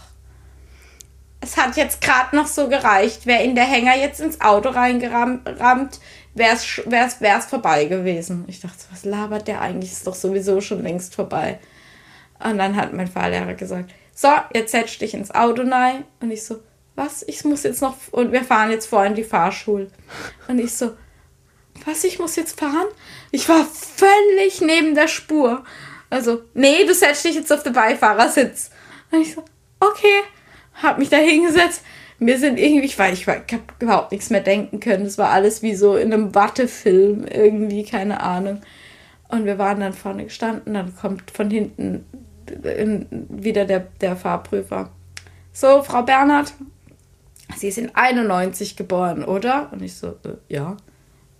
[1.41, 3.27] Es hat jetzt gerade noch so gereicht.
[3.27, 6.01] Wäre in der Hänger jetzt ins Auto reingerammt,
[6.35, 8.45] wäre es wär's, wär's vorbei gewesen.
[8.49, 9.93] Ich dachte, was labert der eigentlich?
[9.93, 11.59] Ist doch sowieso schon längst vorbei.
[12.43, 16.05] Und dann hat mein Fahrlehrer gesagt, so, jetzt setz dich ins Auto rein.
[16.21, 16.57] Und ich so,
[16.97, 19.91] was, ich muss jetzt noch, und wir fahren jetzt vor in die Fahrschule.
[20.49, 20.93] Und ich so,
[21.85, 22.87] was, ich muss jetzt fahren?
[23.31, 25.63] Ich war völlig neben der Spur.
[26.09, 28.71] Also, nee, du setzt dich jetzt auf den Beifahrersitz.
[29.11, 29.45] Und ich so,
[29.79, 30.23] okay,
[30.83, 31.83] hab mich da hingesetzt.
[32.19, 35.05] Wir sind irgendwie, ich war, ich, war, ich hab überhaupt nichts mehr denken können.
[35.05, 38.63] Das war alles wie so in einem Wattefilm, irgendwie, keine Ahnung.
[39.29, 42.07] Und wir waren dann vorne gestanden, dann kommt von hinten
[43.29, 44.91] wieder der, der Fahrprüfer.
[45.53, 46.55] So, Frau Bernhard,
[47.55, 49.71] Sie sind 91 geboren, oder?
[49.73, 50.77] Und ich so, äh, ja.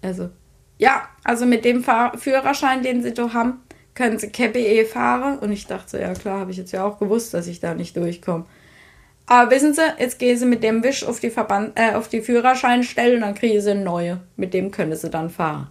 [0.03, 0.31] Also,
[0.79, 3.63] ja, also mit dem Fahr Führerschein, den Sie doch haben,
[3.95, 5.39] können Sie KBE fahren.
[5.39, 7.75] Und ich dachte so, ja klar, habe ich jetzt ja auch gewusst, dass ich da
[7.75, 8.45] nicht durchkomme.
[9.27, 12.21] Aber wissen Sie, jetzt gehen Sie mit dem Wisch auf die, Verband äh, auf die
[12.21, 14.21] Führerscheinstelle und dann kriegen Sie eine neue.
[14.37, 15.69] Mit dem können Sie dann fahren.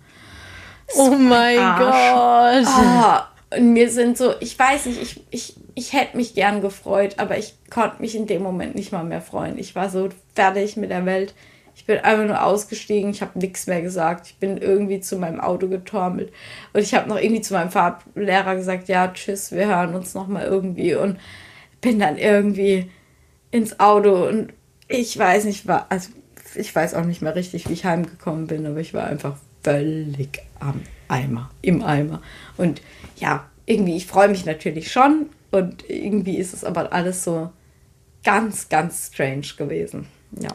[0.96, 2.68] Oh mein Gott.
[2.68, 7.16] Ah, und mir sind so, ich weiß nicht, ich, ich, ich hätte mich gern gefreut,
[7.18, 9.58] aber ich konnte mich in dem Moment nicht mal mehr freuen.
[9.58, 11.34] Ich war so fertig mit der Welt.
[11.76, 14.28] Ich bin einfach nur ausgestiegen, ich habe nichts mehr gesagt.
[14.28, 16.32] Ich bin irgendwie zu meinem Auto getormelt.
[16.74, 20.46] Und ich habe noch irgendwie zu meinem Fahrlehrer gesagt, ja, tschüss, wir hören uns nochmal
[20.46, 20.96] irgendwie.
[20.96, 21.20] Und
[21.82, 22.90] bin dann irgendwie
[23.52, 24.54] ins Auto und
[24.88, 26.10] ich weiß nicht, war, also
[26.56, 30.42] ich weiß auch nicht mehr richtig, wie ich heimgekommen bin, aber ich war einfach völlig
[30.60, 32.22] am Eimer, im Eimer.
[32.58, 32.82] Und
[33.18, 37.50] ja, irgendwie, ich freue mich natürlich schon und irgendwie ist es aber alles so
[38.24, 40.08] ganz, ganz strange gewesen.
[40.40, 40.50] Ja.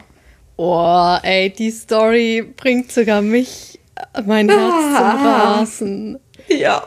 [0.57, 3.79] Oh, ey, die Story bringt sogar mich,
[4.25, 6.19] mein Herz ah, zum Rasen.
[6.47, 6.83] Ja.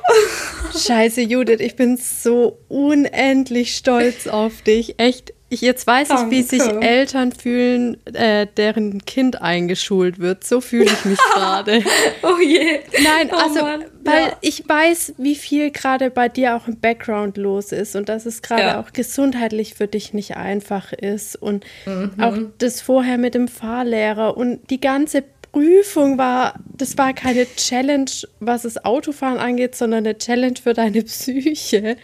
[0.77, 4.99] Scheiße, Judith, ich bin so unendlich stolz auf dich.
[4.99, 6.25] Echt, ich, jetzt weiß Danke.
[6.25, 10.45] ich, wie sich Eltern fühlen, äh, deren Kind eingeschult wird.
[10.45, 11.83] So fühle ich mich gerade.
[12.23, 12.81] oh je.
[13.03, 13.85] Nein, oh also, Mann.
[14.03, 14.37] weil ja.
[14.41, 18.43] ich weiß, wie viel gerade bei dir auch im Background los ist und dass es
[18.43, 18.81] gerade ja.
[18.81, 21.37] auch gesundheitlich für dich nicht einfach ist.
[21.37, 22.13] Und mhm.
[22.21, 28.11] auch das vorher mit dem Fahrlehrer und die ganze Prüfung war, das war keine Challenge,
[28.41, 31.97] was das Autofahren angeht, sondern eine Challenge für deine Psyche.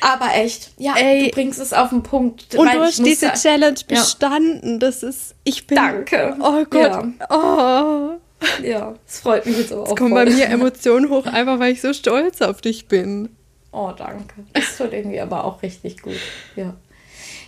[0.00, 2.54] Aber echt, ja, Ey, du bringst es auf den Punkt.
[2.54, 4.74] Und du hast diese Challenge bestanden.
[4.74, 4.78] Ja.
[4.78, 5.76] Das ist, ich bin.
[5.76, 6.36] Danke.
[6.40, 6.74] Oh Gott.
[6.74, 7.12] Ja.
[7.28, 8.64] Oh.
[8.64, 9.88] Ja, es freut mich jetzt aber auch.
[9.88, 13.30] Es kommen bei mir Emotionen hoch, einfach weil ich so stolz auf dich bin.
[13.72, 14.44] Oh, danke.
[14.52, 16.20] Das tut irgendwie aber auch richtig gut.
[16.54, 16.74] Ja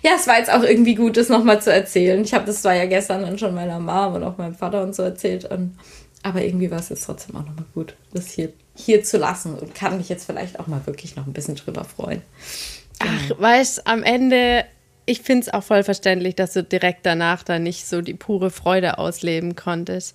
[0.04, 2.22] ja, es war jetzt auch irgendwie gut, das nochmal zu erzählen.
[2.22, 4.94] Ich habe das zwar ja gestern dann schon meiner Mom und auch meinem Vater und
[4.94, 5.78] so erzählt, und,
[6.22, 9.74] aber irgendwie war es jetzt trotzdem auch nochmal gut, das hier, hier zu lassen und
[9.74, 12.20] kann mich jetzt vielleicht auch mal wirklich noch ein bisschen drüber freuen.
[12.98, 13.40] Ach, genau.
[13.40, 14.66] weißt am Ende,
[15.06, 18.50] ich finde es auch voll verständlich, dass du direkt danach dann nicht so die pure
[18.50, 20.14] Freude ausleben konntest.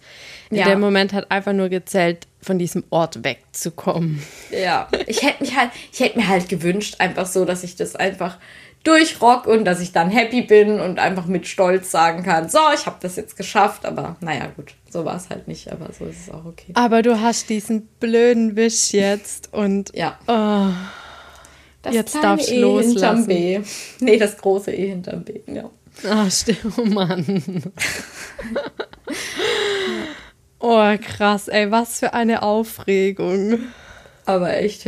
[0.52, 0.65] Ja.
[0.65, 4.21] Der Moment hat einfach nur gezählt, von diesem Ort wegzukommen.
[4.52, 7.95] Ja, ich hätte mich halt, ich hätte mir halt gewünscht, einfach so, dass ich das
[7.95, 8.38] einfach
[8.84, 12.86] durchrock und dass ich dann happy bin und einfach mit Stolz sagen kann, so, ich
[12.86, 13.86] habe das jetzt geschafft.
[13.86, 16.72] Aber naja, gut, so war es halt nicht, aber so ist es auch okay.
[16.76, 20.18] Aber du hast diesen blöden Wisch jetzt und ja.
[20.28, 20.74] Oh,
[21.82, 23.28] das jetzt darfst du e loslassen.
[23.28, 23.60] B.
[24.00, 25.70] Nee, das große E hinterm B, ja.
[26.08, 27.63] Ah, stimmt, oh Mann.
[30.60, 33.60] oh, krass, ey, was für eine Aufregung.
[34.26, 34.88] Aber echt,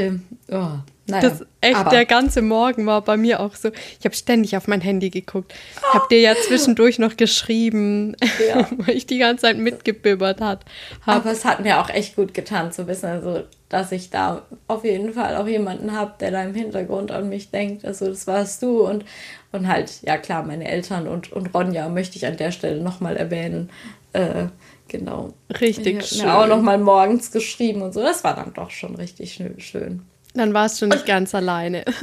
[0.49, 0.69] oh,
[1.11, 1.89] Naja, das echt, aber.
[1.89, 3.69] der ganze Morgen war bei mir auch so.
[3.99, 5.53] Ich habe ständig auf mein Handy geguckt.
[5.75, 8.15] Ich habe dir ja zwischendurch noch geschrieben,
[8.47, 8.67] ja.
[8.77, 10.65] weil ich die ganze Zeit mitgebibbert hat.
[11.05, 11.17] Hab.
[11.17, 14.83] Aber es hat mir auch echt gut getan zu wissen, also, dass ich da auf
[14.83, 17.85] jeden Fall auch jemanden habe, der da im Hintergrund an mich denkt.
[17.85, 19.05] Also das warst du und,
[19.51, 23.15] und halt, ja klar, meine Eltern und, und Ronja möchte ich an der Stelle nochmal
[23.15, 23.69] erwähnen.
[24.13, 24.47] Äh,
[24.87, 25.33] genau.
[25.61, 26.25] Richtig ich schön.
[26.25, 28.01] Mir auch nochmal morgens geschrieben und so.
[28.01, 30.01] Das war dann doch schon richtig schön.
[30.33, 31.85] Dann warst du nicht und, ganz alleine.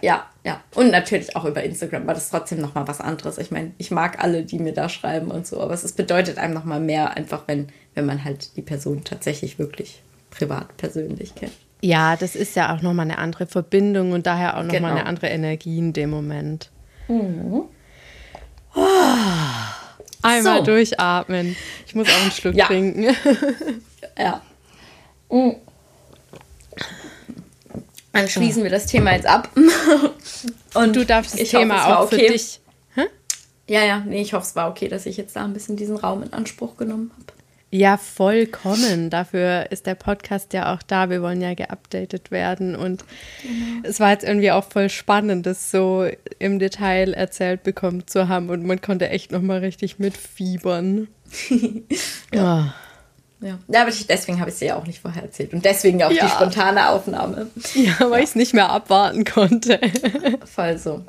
[0.00, 0.60] Ja, ja.
[0.74, 3.38] Und natürlich auch über Instagram war das trotzdem nochmal was anderes.
[3.38, 6.52] Ich meine, ich mag alle, die mir da schreiben und so, aber es bedeutet einem
[6.52, 11.54] nochmal mehr, einfach wenn, wenn man halt die Person tatsächlich wirklich privat, persönlich kennt.
[11.80, 14.90] Ja, das ist ja auch nochmal eine andere Verbindung und daher auch nochmal genau.
[14.90, 16.70] eine andere Energie in dem Moment.
[17.08, 17.62] Mhm.
[18.74, 18.80] Oh,
[20.20, 20.64] einmal so.
[20.64, 21.56] durchatmen.
[21.86, 22.66] Ich muss auch einen Schluck ja.
[22.66, 23.04] trinken.
[24.18, 24.42] ja.
[25.30, 25.56] Mhm.
[28.14, 29.50] Dann schließen wir das Thema jetzt ab.
[30.74, 32.26] Und du darfst das Thema hoffe, auch okay.
[32.26, 32.60] für dich.
[32.94, 33.02] Hä?
[33.66, 35.96] Ja, ja, nee, ich hoffe, es war okay, dass ich jetzt da ein bisschen diesen
[35.96, 37.34] Raum in Anspruch genommen habe.
[37.72, 39.10] Ja, vollkommen.
[39.10, 41.10] Dafür ist der Podcast ja auch da.
[41.10, 42.76] Wir wollen ja geupdatet werden.
[42.76, 43.04] Und
[43.42, 43.80] genau.
[43.82, 48.48] es war jetzt irgendwie auch voll spannend, das so im Detail erzählt bekommen zu haben.
[48.48, 51.08] Und man konnte echt nochmal richtig mitfiebern.
[52.32, 52.72] ja.
[52.72, 52.83] Oh.
[53.44, 55.52] Ja, ja aber deswegen habe ich dir ja auch nicht vorher erzählt.
[55.52, 56.24] Und deswegen auch ja.
[56.24, 57.48] die spontane Aufnahme.
[57.74, 58.18] Ja, weil ja.
[58.18, 59.78] ich es nicht mehr abwarten konnte.
[60.44, 61.04] Voll so.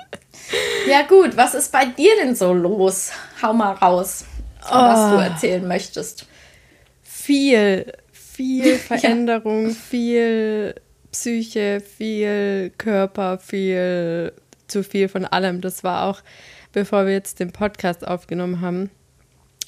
[0.88, 3.12] Ja, gut, was ist bei dir denn so los?
[3.41, 4.26] Hau mal raus,
[4.63, 4.74] oh.
[4.74, 6.26] was du erzählen möchtest.
[7.04, 10.76] Viel, viel Veränderung, viel
[11.12, 14.34] Psyche, viel Körper, viel
[14.67, 15.62] zu viel von allem.
[15.62, 16.21] Das war auch,
[16.74, 18.89] bevor wir jetzt den Podcast aufgenommen haben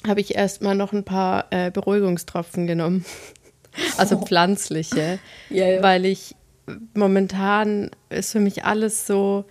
[0.06, 3.04] habe ich erstmal noch ein paar äh, Beruhigungstropfen genommen.
[3.96, 4.24] also oh.
[4.24, 5.18] pflanzliche.
[5.50, 5.82] ja, ja.
[5.82, 6.34] Weil ich
[6.94, 9.44] momentan ist für mich alles so,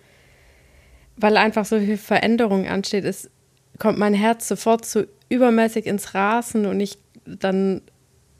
[1.15, 3.29] weil einfach so viel Veränderung ansteht, ist,
[3.79, 7.81] kommt mein Herz sofort so übermäßig ins Rasen und ich dann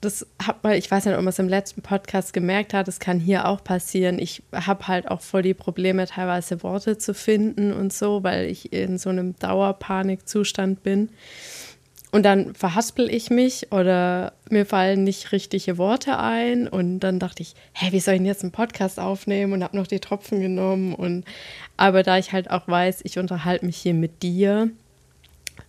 [0.00, 3.00] das hat mal, ich weiß nicht, ob man es im letzten Podcast gemerkt hat, das
[3.00, 4.18] kann hier auch passieren.
[4.20, 8.72] Ich habe halt auch voll die Probleme, teilweise Worte zu finden und so, weil ich
[8.72, 11.10] in so einem Dauerpanikzustand bin.
[12.10, 16.66] Und dann verhaspel ich mich oder mir fallen nicht richtige Worte ein.
[16.66, 19.52] Und dann dachte ich, hä, wie soll ich denn jetzt einen Podcast aufnehmen?
[19.52, 20.94] Und habe noch die Tropfen genommen.
[20.94, 21.24] Und
[21.76, 24.70] aber da ich halt auch weiß, ich unterhalte mich hier mit dir,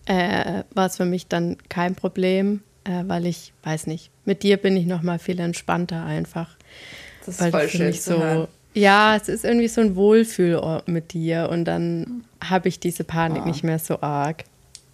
[0.06, 4.56] äh, war es für mich dann kein Problem, äh, weil ich weiß nicht, mit dir
[4.56, 6.56] bin ich noch mal viel entspannter einfach.
[7.26, 8.18] Das ist voll schön so.
[8.18, 8.48] Hören.
[8.72, 13.42] Ja, es ist irgendwie so ein Wohlfühlort mit dir und dann habe ich diese Panik
[13.42, 13.46] oh.
[13.46, 14.44] nicht mehr so arg.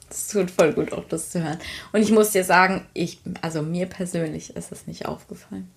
[0.08, 1.58] Es tut voll gut, auch das zu hören.
[1.92, 5.68] Und ich muss dir sagen, ich, also mir persönlich ist es nicht aufgefallen.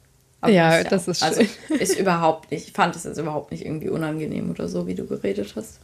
[0.42, 1.50] Aber ja, das ist also schön.
[1.70, 4.96] Also ist überhaupt nicht, ich fand es jetzt überhaupt nicht irgendwie unangenehm oder so, wie
[4.96, 5.80] du geredet hast.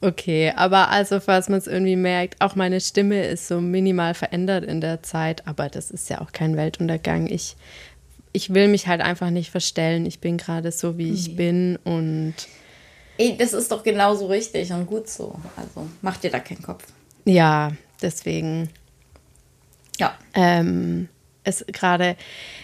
[0.00, 4.64] Okay, aber also, falls man es irgendwie merkt, auch meine Stimme ist so minimal verändert
[4.64, 7.28] in der Zeit, aber das ist ja auch kein Weltuntergang.
[7.28, 7.56] Ich,
[8.32, 10.06] ich will mich halt einfach nicht verstellen.
[10.06, 12.34] Ich bin gerade so, wie ich bin und.
[13.18, 15.38] Ey, das ist doch genauso richtig und gut so.
[15.56, 16.84] Also mach dir da keinen Kopf.
[17.24, 18.68] Ja, deswegen.
[19.98, 20.16] Ja.
[20.34, 21.08] Ähm,
[21.44, 22.16] es gerade,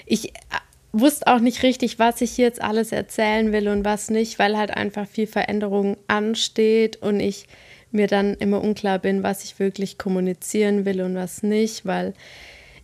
[0.06, 0.58] ich äh,
[0.92, 4.70] wusste auch nicht richtig, was ich jetzt alles erzählen will und was nicht, weil halt
[4.70, 7.46] einfach viel Veränderung ansteht und ich
[7.90, 12.14] mir dann immer unklar bin, was ich wirklich kommunizieren will und was nicht, weil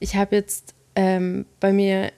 [0.00, 2.10] ich habe jetzt ähm, bei mir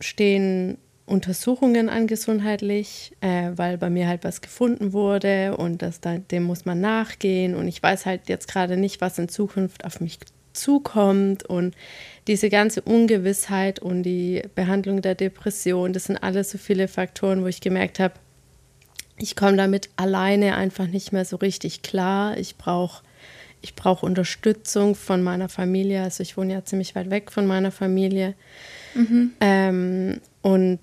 [0.00, 0.78] stehen
[1.08, 6.44] Untersuchungen an gesundheitlich, äh, weil bei mir halt was gefunden wurde und das da, dem
[6.44, 10.18] muss man nachgehen und ich weiß halt jetzt gerade nicht, was in Zukunft auf mich
[10.52, 11.74] zukommt und
[12.26, 17.46] diese ganze Ungewissheit und die Behandlung der Depression, das sind alles so viele Faktoren, wo
[17.46, 18.14] ich gemerkt habe,
[19.18, 22.36] ich komme damit alleine einfach nicht mehr so richtig klar.
[22.38, 23.02] Ich brauche
[23.60, 26.02] ich brauch Unterstützung von meiner Familie.
[26.02, 28.34] Also ich wohne ja ziemlich weit weg von meiner Familie.
[28.94, 29.32] Mhm.
[29.40, 30.78] Ähm, und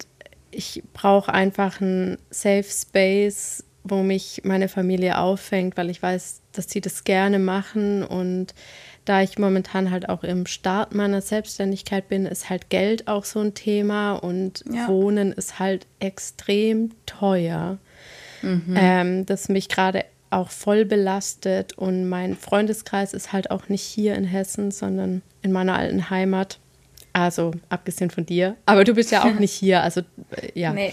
[0.56, 6.70] ich brauche einfach einen Safe Space, wo mich meine Familie auffängt, weil ich weiß, dass
[6.70, 8.04] sie das gerne machen.
[8.04, 8.56] Und
[9.06, 13.39] da ich momentan halt auch im Start meiner Selbstständigkeit bin, ist halt Geld auch so
[13.39, 14.88] ein Thema und ja.
[14.88, 17.78] Wohnen ist halt extrem teuer.
[18.41, 18.76] Mhm.
[18.76, 24.15] Ähm, das mich gerade auch voll belastet und mein Freundeskreis ist halt auch nicht hier
[24.15, 26.60] in Hessen, sondern in meiner alten Heimat.
[27.15, 28.58] Also abgesehen von dir.
[28.65, 29.82] Aber du bist ja auch nicht hier.
[29.82, 30.01] Also
[30.32, 30.73] äh, ja.
[30.73, 30.91] Nee.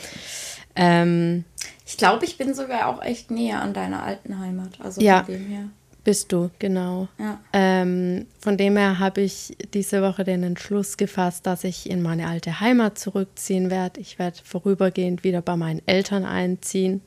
[0.76, 1.44] Ähm,
[1.84, 4.70] ich glaube, ich bin sogar auch echt näher an deiner alten Heimat.
[4.78, 5.64] Also ja, von dem her.
[6.04, 7.08] Bist du, genau.
[7.18, 7.40] Ja.
[7.52, 12.28] Ähm, von dem her habe ich diese Woche den Entschluss gefasst, dass ich in meine
[12.28, 14.00] alte Heimat zurückziehen werde.
[14.00, 17.00] Ich werde vorübergehend wieder bei meinen Eltern einziehen.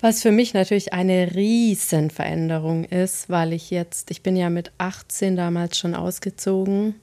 [0.00, 5.36] Was für mich natürlich eine Riesenveränderung ist, weil ich jetzt, ich bin ja mit 18
[5.36, 6.94] damals schon ausgezogen.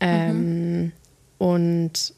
[0.00, 0.92] Ähm, mhm.
[1.38, 2.14] Und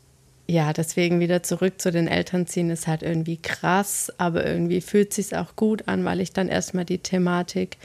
[0.51, 5.13] ja, deswegen wieder zurück zu den Eltern ziehen ist halt irgendwie krass, aber irgendwie fühlt
[5.13, 7.77] sich auch gut an, weil ich dann erstmal die Thematik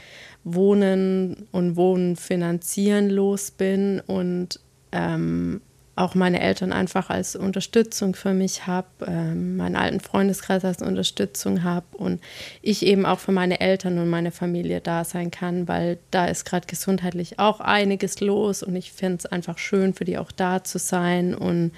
[0.44, 4.60] Wohnen und Wohnen finanzieren los bin und
[4.92, 5.60] ähm,
[5.96, 11.62] auch meine Eltern einfach als Unterstützung für mich habe, ähm, meinen alten Freundeskreis als Unterstützung
[11.62, 12.20] habe und
[12.62, 16.44] ich eben auch für meine Eltern und meine Familie da sein kann, weil da ist
[16.44, 20.64] gerade gesundheitlich auch einiges los und ich finde es einfach schön, für die auch da
[20.64, 21.72] zu sein und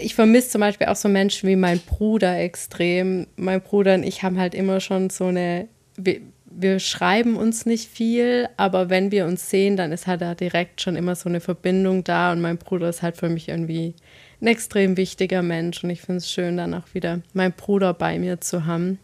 [0.00, 3.26] ich vermisse zum Beispiel auch so Menschen wie mein Bruder extrem.
[3.36, 5.68] Mein Bruder und ich haben halt immer schon so eine,
[6.56, 10.80] wir, schreiben uns nicht viel, aber wenn wir uns sehen, dann ist halt da direkt
[10.80, 13.94] schon immer so eine Verbindung da und mein Bruder ist halt für mich irgendwie
[14.40, 18.18] ein extrem wichtiger Mensch und ich finde es schön, dann auch wieder meinen Bruder bei
[18.18, 18.98] mir zu haben.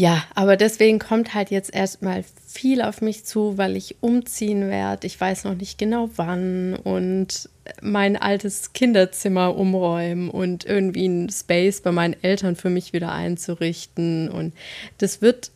[0.00, 5.06] Ja, aber deswegen kommt halt jetzt erstmal viel auf mich zu, weil ich umziehen werde.
[5.06, 7.50] Ich weiß noch nicht genau wann und
[7.82, 14.30] mein altes Kinderzimmer umräumen und irgendwie einen Space bei meinen Eltern für mich wieder einzurichten.
[14.30, 14.54] Und
[14.96, 15.50] das wird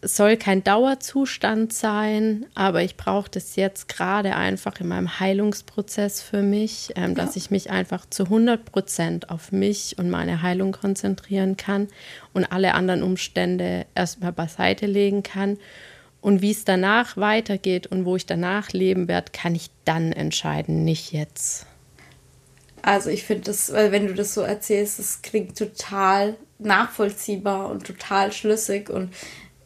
[0.00, 6.42] soll kein Dauerzustand sein, aber ich brauche das jetzt gerade einfach in meinem Heilungsprozess für
[6.42, 7.24] mich, ähm, ja.
[7.24, 11.88] dass ich mich einfach zu 100 Prozent auf mich und meine Heilung konzentrieren kann
[12.32, 15.58] und alle anderen Umstände erstmal beiseite legen kann.
[16.20, 20.84] Und wie es danach weitergeht und wo ich danach leben werde, kann ich dann entscheiden,
[20.84, 21.66] nicht jetzt.
[22.82, 28.32] Also ich finde das, wenn du das so erzählst, das klingt total nachvollziehbar und total
[28.32, 29.10] schlüssig und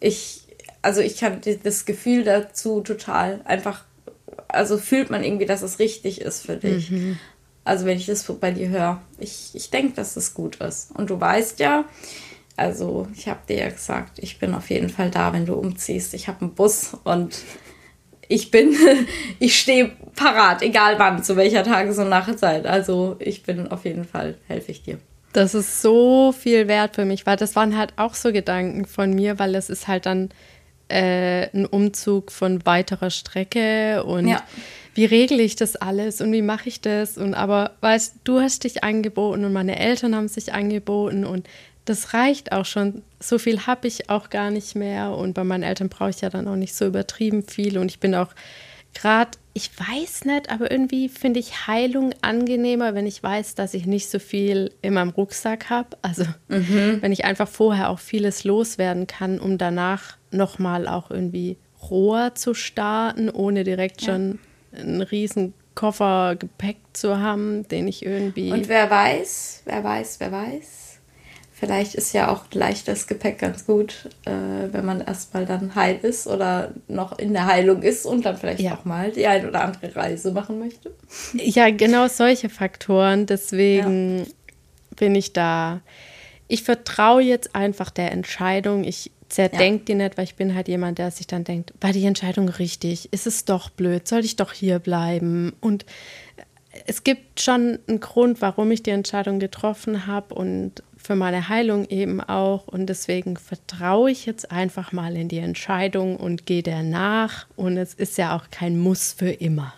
[0.03, 0.43] ich,
[0.83, 3.85] also ich kann das Gefühl dazu total einfach,
[4.49, 6.91] also fühlt man irgendwie, dass es richtig ist für dich.
[6.91, 7.19] Mhm.
[7.65, 10.91] Also wenn ich das bei dir höre, ich, ich denke, dass es gut ist.
[10.93, 11.85] Und du weißt ja,
[12.57, 16.13] also ich habe dir ja gesagt, ich bin auf jeden Fall da, wenn du umziehst.
[16.15, 17.39] Ich habe einen Bus und
[18.27, 18.75] ich bin,
[19.39, 22.67] ich stehe parat, egal wann, zu welcher Tages- und Nachtzeit.
[22.67, 24.99] Also ich bin auf jeden Fall, helfe ich dir.
[25.33, 29.15] Das ist so viel wert für mich, weil das waren halt auch so Gedanken von
[29.15, 30.29] mir, weil es ist halt dann
[30.89, 34.43] äh, ein Umzug von weiterer Strecke und ja.
[34.95, 37.17] wie regle ich das alles und wie mache ich das?
[37.17, 41.49] Und aber weißt du hast dich angeboten und meine Eltern haben sich angeboten und
[41.87, 43.03] das reicht auch schon.
[43.21, 46.29] So viel habe ich auch gar nicht mehr und bei meinen Eltern brauche ich ja
[46.29, 48.29] dann auch nicht so übertrieben viel und ich bin auch
[48.95, 53.87] gerade ich weiß nicht, aber irgendwie finde ich Heilung angenehmer, wenn ich weiß, dass ich
[53.87, 55.97] nicht so viel in meinem Rucksack habe.
[56.01, 56.99] Also mhm.
[57.01, 61.59] wenn ich einfach vorher auch vieles loswerden kann, um danach nochmal auch irgendwie
[61.91, 64.15] roher zu starten, ohne direkt ja.
[64.15, 64.39] schon
[64.75, 68.53] einen riesen Koffer Gepäck zu haben, den ich irgendwie.
[68.53, 70.82] Und wer weiß, wer weiß, wer weiß,
[71.63, 74.33] Vielleicht ist ja auch leichtes Gepäck ganz gut, äh,
[74.73, 78.59] wenn man erstmal dann heil ist oder noch in der Heilung ist und dann vielleicht
[78.59, 78.75] ja.
[78.75, 80.93] auch mal die ein oder andere Reise machen möchte.
[81.35, 83.27] Ja, genau solche Faktoren.
[83.27, 84.25] Deswegen ja.
[84.97, 85.83] bin ich da.
[86.49, 88.83] Ich vertraue jetzt einfach der Entscheidung.
[88.83, 89.85] Ich zerdenke ja.
[89.87, 93.13] die nicht, weil ich bin halt jemand, der sich dann denkt, war die Entscheidung richtig?
[93.13, 94.09] Ist es doch blöd?
[94.09, 95.53] Soll ich doch hier bleiben?
[95.61, 95.87] Und
[96.87, 101.87] es gibt schon einen Grund, warum ich die Entscheidung getroffen habe und für meine Heilung
[101.89, 102.69] eben auch.
[102.69, 107.47] Und deswegen vertraue ich jetzt einfach mal in die Entscheidung und gehe der nach.
[107.57, 109.75] Und es ist ja auch kein Muss für immer.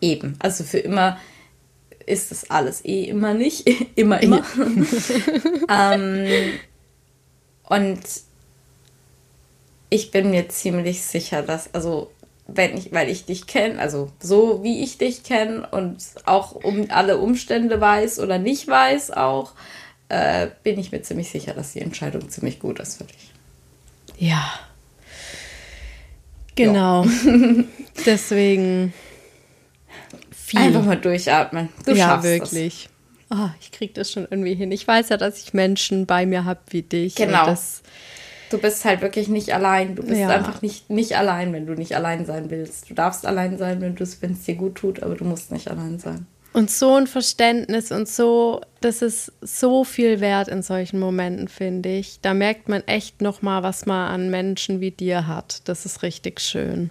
[0.00, 1.18] Eben, also für immer
[2.06, 3.68] ist das alles eh immer nicht.
[3.94, 4.42] immer, immer.
[5.68, 6.26] ähm,
[7.64, 8.00] und
[9.90, 12.10] ich bin mir ziemlich sicher, dass, also
[12.54, 16.86] wenn ich, weil ich dich kenne, also so wie ich dich kenne und auch um
[16.90, 19.52] alle Umstände weiß oder nicht weiß auch,
[20.08, 23.30] äh, bin ich mir ziemlich sicher, dass die Entscheidung ziemlich gut ist für dich.
[24.18, 24.52] Ja.
[26.56, 27.06] Genau.
[28.06, 28.92] Deswegen
[30.30, 30.60] viel.
[30.60, 31.68] Einfach mal durchatmen.
[31.86, 32.88] Du ja, schaffst wirklich.
[33.28, 33.38] Das.
[33.38, 34.72] Oh, ich kriege das schon irgendwie hin.
[34.72, 37.14] Ich weiß ja, dass ich Menschen bei mir habe wie dich.
[37.14, 37.46] Genau.
[37.46, 37.82] Das,
[38.50, 39.94] du bist halt wirklich nicht allein.
[39.94, 40.28] Du bist ja.
[40.28, 42.90] einfach nicht, nicht allein, wenn du nicht allein sein willst.
[42.90, 46.26] Du darfst allein sein, wenn es dir gut tut, aber du musst nicht allein sein.
[46.52, 51.90] Und so ein Verständnis und so, das ist so viel wert in solchen Momenten, finde
[51.90, 52.20] ich.
[52.20, 55.62] Da merkt man echt nochmal, was man an Menschen wie dir hat.
[55.66, 56.90] Das ist richtig schön.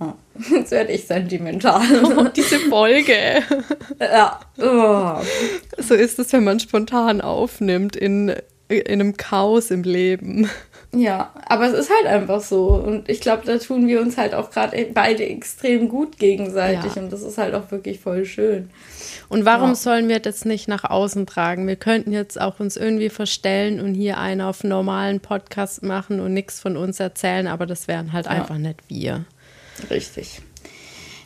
[0.50, 1.82] Jetzt werde ich sentimental.
[2.04, 3.42] Oh, diese Folge.
[4.00, 4.40] ja.
[4.58, 5.22] Oh.
[5.78, 8.34] So ist es, wenn man spontan aufnimmt in,
[8.78, 10.48] in einem Chaos im Leben.
[10.96, 12.68] Ja, aber es ist halt einfach so.
[12.68, 16.94] Und ich glaube, da tun wir uns halt auch gerade beide extrem gut gegenseitig.
[16.94, 17.02] Ja.
[17.02, 18.70] Und das ist halt auch wirklich voll schön.
[19.28, 19.74] Und warum ja.
[19.74, 21.66] sollen wir das nicht nach außen tragen?
[21.66, 26.32] Wir könnten jetzt auch uns irgendwie verstellen und hier einen auf normalen Podcast machen und
[26.32, 28.32] nichts von uns erzählen, aber das wären halt ja.
[28.32, 29.24] einfach nicht wir.
[29.90, 30.42] Richtig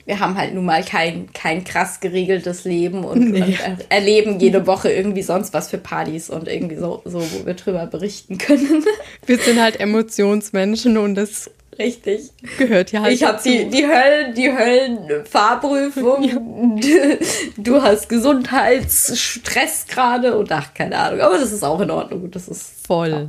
[0.09, 3.59] wir haben halt nun mal kein, kein krass geregeltes Leben und, nee.
[3.67, 7.53] und erleben jede Woche irgendwie sonst was für Partys und irgendwie so, so, wo wir
[7.53, 8.85] drüber berichten können.
[9.27, 12.31] Wir sind halt Emotionsmenschen und das Richtig.
[12.57, 13.13] Gehört ja halt.
[13.13, 16.25] Ich habe die, die Höllen, die Höllenfahrprüfung.
[16.25, 16.39] Ja.
[17.57, 21.21] Du hast Gesundheitsstress gerade und ach, keine Ahnung.
[21.21, 22.31] Aber das ist auch in Ordnung.
[22.31, 23.11] Das ist voll.
[23.11, 23.27] Ja.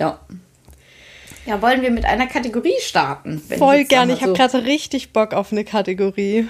[0.00, 0.20] Ja,
[1.62, 3.40] wollen wir mit einer Kategorie starten?
[3.58, 4.12] Voll gerne.
[4.12, 6.48] Ich habe gerade richtig Bock auf eine Kategorie.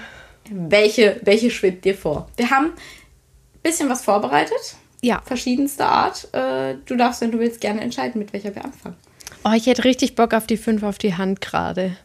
[0.49, 2.29] Welche, welche schwebt dir vor?
[2.35, 4.75] Wir haben ein bisschen was vorbereitet.
[5.01, 5.21] Ja.
[5.25, 6.27] Verschiedenster Art.
[6.33, 8.95] Äh, du darfst, wenn du willst, gerne entscheiden, mit welcher wir anfangen.
[9.43, 11.97] Oh, ich hätte richtig Bock auf die fünf auf die Hand gerade.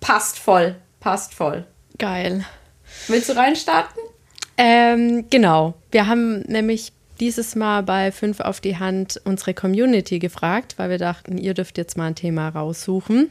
[0.00, 0.76] Passt voll.
[1.00, 1.64] Passt voll.
[1.98, 2.44] Geil.
[3.08, 4.02] Willst du reinstarten?
[4.56, 5.74] Ähm, genau.
[5.90, 10.98] Wir haben nämlich dieses Mal bei 5 auf die Hand unsere Community gefragt, weil wir
[10.98, 13.30] dachten, ihr dürft jetzt mal ein Thema raussuchen.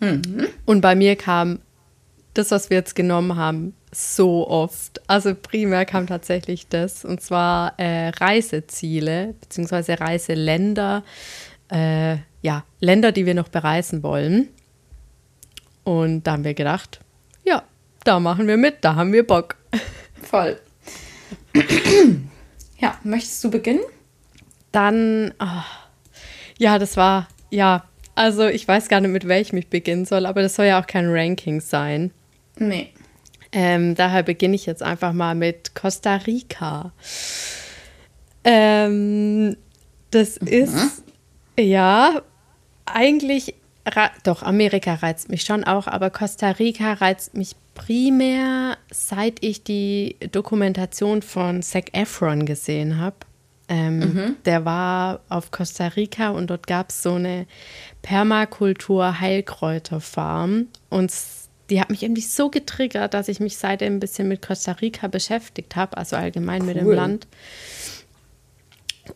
[0.00, 0.46] Mhm.
[0.64, 1.60] Und bei mir kam
[2.34, 5.00] das, was wir jetzt genommen haben, so oft.
[5.08, 9.94] Also primär kam tatsächlich das, und zwar äh, Reiseziele bzw.
[9.94, 11.02] Reiseländer.
[11.68, 14.48] Äh, ja, Länder, die wir noch bereisen wollen.
[15.84, 17.00] Und da haben wir gedacht,
[17.44, 17.62] ja,
[18.04, 19.56] da machen wir mit, da haben wir Bock.
[20.22, 20.58] Voll.
[22.80, 23.80] Ja, möchtest du beginnen?
[24.72, 25.62] Dann, oh,
[26.58, 30.42] ja, das war, ja, also ich weiß gar nicht, mit welchem ich beginnen soll, aber
[30.42, 32.10] das soll ja auch kein Ranking sein.
[32.58, 32.90] Nee.
[33.52, 36.92] Ähm, daher beginne ich jetzt einfach mal mit Costa Rica.
[38.44, 39.56] Ähm,
[40.10, 40.46] das mhm.
[40.46, 41.02] ist,
[41.58, 42.22] ja,
[42.86, 43.54] eigentlich,
[44.24, 50.16] doch, Amerika reizt mich schon auch, aber Costa Rica reizt mich primär, seit ich die
[50.32, 53.16] Dokumentation von Zac Efron gesehen habe.
[53.68, 54.36] Ähm, mhm.
[54.44, 57.46] Der war auf Costa Rica und dort gab es so eine
[58.02, 60.66] Permakultur-Heilkräuterfarm.
[60.88, 61.12] Und
[61.70, 65.06] die hat mich irgendwie so getriggert, dass ich mich seitdem ein bisschen mit Costa Rica
[65.06, 66.66] beschäftigt habe, also allgemein cool.
[66.66, 67.28] mit dem Land.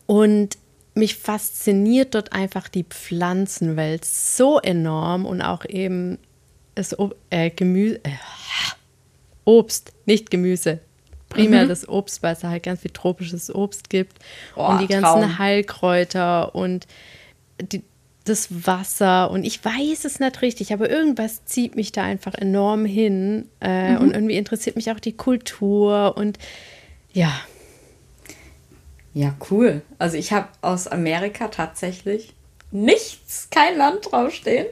[0.05, 0.57] Und
[0.95, 6.17] mich fasziniert dort einfach die Pflanzenwelt so enorm und auch eben
[6.73, 6.95] das
[7.29, 8.11] äh, Gemüse, äh,
[9.43, 10.79] Obst, nicht Gemüse.
[11.29, 11.69] Primär mhm.
[11.69, 14.17] das Obst, weil es halt ganz viel tropisches Obst gibt.
[14.55, 15.37] Oh, und die ganzen Traum.
[15.37, 16.87] Heilkräuter und
[17.59, 17.83] die,
[18.23, 19.31] das Wasser.
[19.31, 23.49] Und ich weiß es nicht richtig, aber irgendwas zieht mich da einfach enorm hin.
[23.59, 23.97] Äh, mhm.
[23.97, 26.37] Und irgendwie interessiert mich auch die Kultur und
[27.11, 27.33] ja.
[29.15, 29.81] Ja, cool.
[29.97, 32.33] Also ich habe aus Amerika tatsächlich
[32.71, 34.67] nichts, kein Land draufstehen.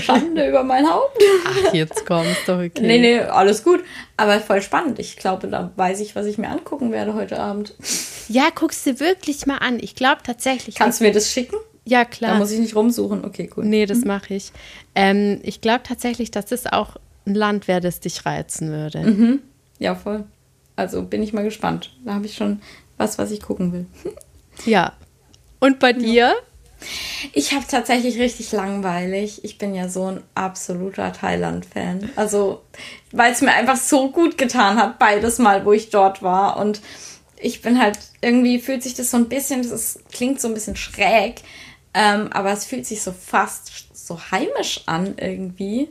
[0.00, 1.20] Schande über mein Haupt.
[1.44, 2.82] Ach, jetzt kommst doch okay.
[2.82, 3.82] Nee, nee, alles gut.
[4.16, 5.00] Aber voll spannend.
[5.00, 7.74] Ich glaube, da weiß ich, was ich mir angucken werde heute Abend.
[8.28, 9.80] Ja, guckst du wirklich mal an.
[9.80, 10.76] Ich glaube tatsächlich.
[10.76, 11.56] Kannst du mir das schicken?
[11.84, 12.34] Ja, klar.
[12.34, 13.24] Da muss ich nicht rumsuchen.
[13.24, 13.64] Okay, cool.
[13.64, 14.52] Nee, das mache ich.
[14.94, 16.94] Ähm, ich glaube tatsächlich, dass das auch
[17.26, 19.00] ein Land wäre, das dich reizen würde.
[19.00, 19.42] Mhm.
[19.80, 20.22] Ja, voll.
[20.76, 21.90] Also bin ich mal gespannt.
[22.04, 22.60] Da habe ich schon
[23.00, 23.86] was, was ich gucken will.
[24.66, 24.92] Ja.
[25.58, 26.34] Und bei dir?
[27.32, 29.44] Ich habe tatsächlich richtig langweilig.
[29.44, 32.10] Ich bin ja so ein absoluter Thailand-Fan.
[32.16, 32.62] Also,
[33.12, 36.58] weil es mir einfach so gut getan hat, beides Mal, wo ich dort war.
[36.58, 36.80] Und
[37.38, 40.54] ich bin halt, irgendwie fühlt sich das so ein bisschen, das ist, klingt so ein
[40.54, 41.42] bisschen schräg,
[41.94, 45.88] ähm, aber es fühlt sich so fast so heimisch an irgendwie.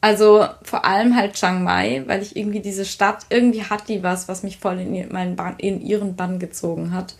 [0.00, 4.28] Also vor allem halt Chiang Mai, weil ich irgendwie diese Stadt, irgendwie hat die was,
[4.28, 7.16] was mich voll in, meinen Bann, in ihren Bann gezogen hat.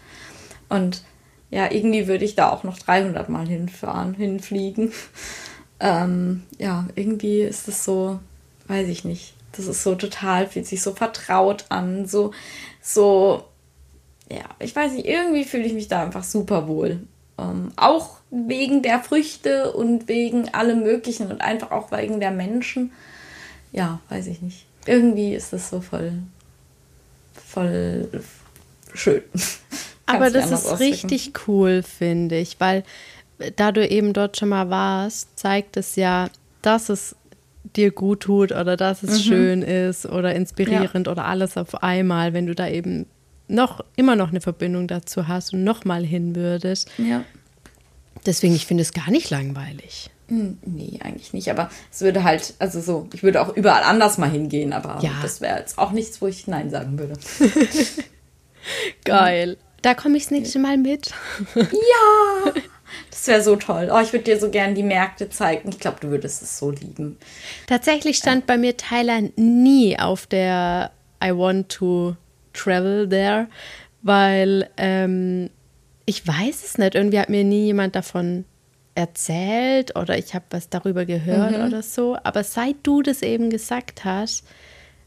[0.69, 1.03] Und
[1.51, 4.93] ja, irgendwie würde ich da auch noch 300 Mal hinfahren, hinfliegen.
[5.79, 8.19] Ähm, ja, irgendwie ist es so,
[8.67, 9.35] weiß ich nicht.
[9.53, 12.33] Das ist so total, fühlt sich so vertraut an, so,
[12.81, 13.45] so,
[14.31, 17.01] ja, ich weiß nicht, irgendwie fühle ich mich da einfach super wohl.
[17.39, 22.93] Ähm, auch wegen der Früchte und wegen allem Möglichen und einfach auch wegen der Menschen.
[23.73, 24.67] Ja, weiß ich nicht.
[24.87, 26.13] Irgendwie ist das so voll,
[27.35, 28.09] voll
[28.95, 29.23] schön.
[30.07, 30.83] Aber das ist ausdrücken.
[30.83, 32.85] richtig cool, finde ich, weil
[33.57, 36.29] da du eben dort schon mal warst, zeigt es ja,
[36.63, 37.17] dass es
[37.75, 39.29] dir gut tut oder dass es mhm.
[39.29, 41.13] schön ist oder inspirierend ja.
[41.13, 43.07] oder alles auf einmal, wenn du da eben
[43.49, 46.89] noch immer noch eine Verbindung dazu hast und noch mal hin würdest.
[46.99, 47.25] Ja.
[48.25, 50.11] Deswegen, ich finde es gar nicht langweilig.
[50.29, 51.51] Hm, nee, eigentlich nicht.
[51.51, 55.13] Aber es würde halt, also so, ich würde auch überall anders mal hingehen, aber ja.
[55.23, 57.15] das wäre jetzt auch nichts, wo ich Nein sagen würde.
[59.05, 59.57] Geil.
[59.83, 61.13] Da komme ich das nächste Mal mit.
[61.55, 62.53] Ja,
[63.11, 63.91] Das wäre so toll.
[63.93, 65.69] Oh, ich würde dir so gerne die Märkte zeigen.
[65.69, 67.19] Ich glaube, du würdest es so lieben.
[67.67, 68.47] Tatsächlich stand äh.
[68.47, 70.91] bei mir Thailand nie auf der
[71.23, 72.17] I want to
[72.53, 73.49] travel there,
[74.03, 75.51] weil ähm,
[76.07, 76.95] ich weiß es nicht.
[76.95, 78.45] Irgendwie hat mir nie jemand davon
[78.95, 81.67] erzählt oder ich habe was darüber gehört mhm.
[81.67, 82.17] oder so.
[82.23, 84.45] Aber seit du das eben gesagt hast,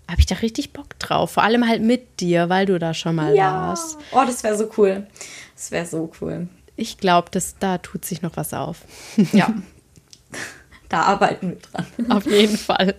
[0.07, 1.31] habe ich da richtig Bock drauf.
[1.31, 3.51] Vor allem halt mit dir, weil du da schon mal ja.
[3.51, 3.97] warst.
[4.11, 5.07] Oh, das wäre so cool.
[5.55, 6.47] Das wäre so cool.
[6.75, 7.29] Ich glaube,
[7.59, 8.81] da tut sich noch was auf.
[9.33, 9.53] Ja.
[10.87, 12.11] da arbeiten wir dran.
[12.11, 12.95] Auf jeden Fall.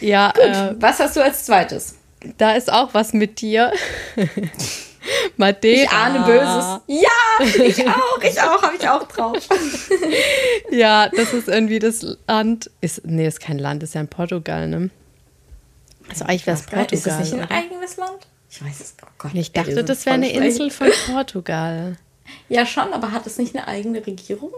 [0.00, 1.96] ja Gut, äh, was hast du als zweites?
[2.36, 3.72] Da ist auch was mit dir.
[5.36, 5.82] Madeira.
[5.82, 6.80] Ich ahne Böses.
[6.86, 9.48] Ja, ich auch, ich auch, habe ich auch drauf.
[10.70, 12.70] ja, das ist irgendwie das Land.
[12.80, 14.90] Ist, nee, ist kein Land, ist ja in Portugal, ne?
[16.08, 16.86] Also eigentlich wäre es Portugal.
[16.92, 17.50] Ist das nicht ein oder?
[17.50, 18.26] eigenes Land?
[18.50, 19.30] Ich weiß es, oh Gott.
[19.34, 21.96] Ich dachte, das wäre eine Insel von Portugal.
[22.48, 24.52] Ja, schon, aber hat es nicht eine eigene Regierung?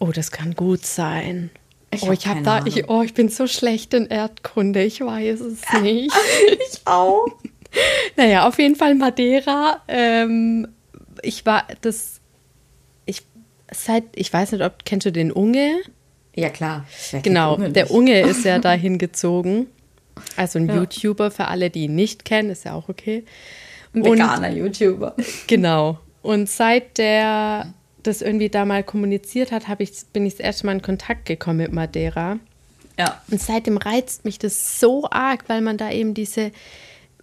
[0.00, 1.48] Oh, das kann gut sein.
[1.90, 5.40] Ich oh, ich habe da, ich, oh, ich bin so schlecht in Erdkunde, ich weiß
[5.40, 6.14] es nicht.
[6.70, 7.26] ich auch.
[8.16, 9.82] Naja, auf jeden Fall Madeira.
[9.88, 10.68] Ähm,
[11.22, 12.20] ich war das,
[13.06, 13.22] ich
[13.72, 15.76] seit, ich weiß nicht, ob kennst du den Unge?
[16.34, 16.86] Ja klar.
[17.22, 19.66] Genau, Unge der Unge ist ja dahin gezogen.
[20.36, 20.76] Also ein ja.
[20.76, 23.24] YouTuber für alle, die ihn nicht kennen, ist ja auch okay.
[23.94, 25.14] Ein veganer YouTuber.
[25.46, 25.98] Genau.
[26.22, 30.72] Und seit der das irgendwie da mal kommuniziert hat, ich, bin ich das erste Mal
[30.72, 32.38] in Kontakt gekommen mit Madeira.
[32.98, 33.20] Ja.
[33.30, 36.50] Und seitdem reizt mich das so arg, weil man da eben diese,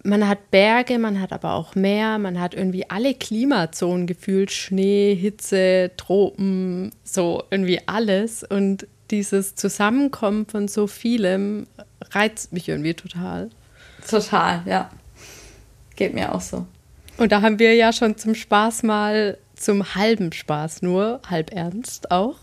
[0.08, 5.14] man hat Berge, man hat aber auch Meer, man hat irgendwie alle Klimazonen gefühlt, Schnee,
[5.14, 8.42] Hitze, Tropen, so irgendwie alles.
[8.42, 11.66] Und dieses Zusammenkommen von so vielem
[12.10, 13.50] reizt mich irgendwie total.
[14.08, 14.90] Total, ja.
[15.94, 16.66] Geht mir auch so.
[17.18, 22.10] Und da haben wir ja schon zum Spaß mal, zum halben Spaß nur, halb ernst
[22.10, 22.38] auch,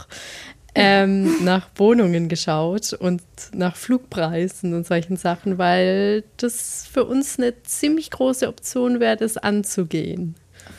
[0.76, 3.22] ähm, nach Wohnungen geschaut und
[3.54, 9.38] nach Flugpreisen und solchen Sachen, weil das für uns eine ziemlich große Option wäre, das
[9.38, 10.36] anzugehen.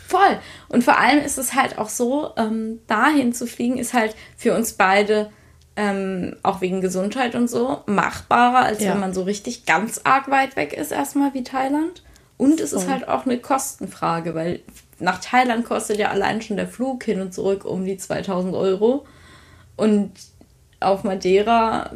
[0.07, 0.39] Voll.
[0.69, 4.55] Und vor allem ist es halt auch so, ähm, dahin zu fliegen, ist halt für
[4.55, 5.31] uns beide
[5.77, 8.93] ähm, auch wegen Gesundheit und so machbarer, als ja.
[8.93, 12.03] wenn man so richtig ganz arg weit weg ist, erstmal wie Thailand.
[12.39, 12.81] Und es Voll.
[12.81, 14.61] ist halt auch eine Kostenfrage, weil
[14.99, 19.07] nach Thailand kostet ja allein schon der Flug hin und zurück um die 2000 Euro.
[19.77, 20.13] Und
[20.81, 21.91] auf Madeira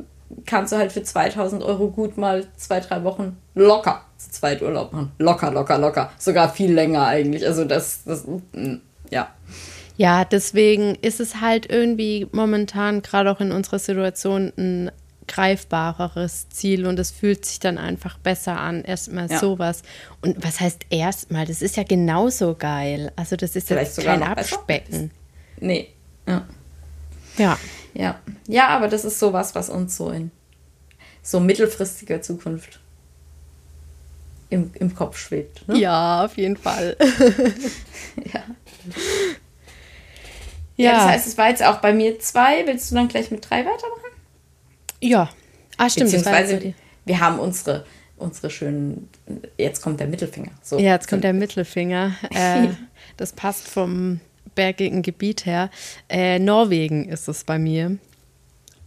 [0.47, 4.93] kannst du halt für 2000 Euro gut mal zwei, drei Wochen locker zu zweit Urlaub
[4.93, 5.13] machen.
[5.19, 6.13] Locker, locker, locker.
[6.19, 7.47] Sogar viel länger eigentlich.
[7.47, 8.77] Also das, das mm,
[9.11, 9.29] ja.
[9.97, 14.91] Ja, deswegen ist es halt irgendwie momentan gerade auch in unserer Situation ein
[15.29, 18.83] greifbareres Ziel und es fühlt sich dann einfach besser an.
[18.83, 19.39] Erstmal ja.
[19.39, 19.83] sowas.
[20.23, 21.47] Und was heißt erstmal?
[21.47, 23.13] Das ist ja genauso geil.
[23.17, 25.11] Also das ist Vielleicht jetzt kein Abspecken.
[25.61, 25.89] Nee.
[26.27, 26.47] Ja.
[27.39, 27.59] Ja.
[27.95, 28.21] Ja.
[28.47, 30.31] Ja, aber das ist sowas, was uns so in
[31.23, 32.81] so mittelfristiger Zukunft
[34.49, 35.67] im, im Kopf schwebt.
[35.69, 35.79] Ne?
[35.79, 36.97] Ja, auf jeden Fall.
[38.33, 38.43] ja.
[40.77, 40.85] Ja.
[40.85, 40.93] ja.
[40.93, 42.67] Das heißt, es war jetzt auch bei mir zwei.
[42.67, 44.11] Willst du dann gleich mit drei weitermachen?
[45.01, 45.31] Ja.
[45.77, 46.11] Ah, stimmt.
[46.11, 46.75] Beziehungsweise
[47.05, 47.85] wir haben unsere,
[48.17, 49.09] unsere schönen.
[49.57, 50.51] Jetzt kommt der Mittelfinger.
[50.63, 50.79] So.
[50.79, 52.15] Ja, jetzt kommt der Mittelfinger.
[52.31, 52.69] Äh,
[53.17, 54.21] das passt vom
[54.55, 55.71] bergigen Gebiet her.
[56.09, 57.99] Äh, Norwegen ist es bei mir.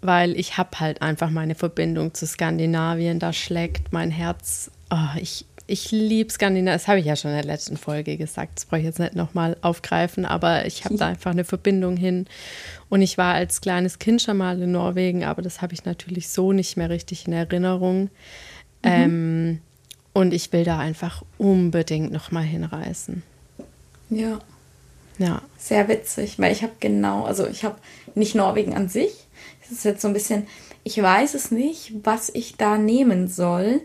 [0.01, 3.19] Weil ich habe halt einfach meine Verbindung zu Skandinavien.
[3.19, 4.69] Da schlägt mein Herz.
[4.91, 6.75] Oh, ich ich liebe Skandinavien.
[6.75, 8.57] Das habe ich ja schon in der letzten Folge gesagt.
[8.57, 12.27] Das brauche ich jetzt nicht nochmal aufgreifen, aber ich habe da einfach eine Verbindung hin.
[12.89, 16.29] Und ich war als kleines Kind schon mal in Norwegen, aber das habe ich natürlich
[16.29, 18.03] so nicht mehr richtig in Erinnerung.
[18.03, 18.09] Mhm.
[18.83, 19.61] Ähm,
[20.11, 23.23] und ich will da einfach unbedingt nochmal hinreisen.
[24.09, 24.39] Ja.
[25.17, 25.41] Ja.
[25.57, 27.75] Sehr witzig, weil ich habe genau, also ich habe
[28.15, 29.27] nicht Norwegen an sich.
[29.63, 30.47] Es ist jetzt so ein bisschen,
[30.83, 33.81] ich weiß es nicht, was ich da nehmen soll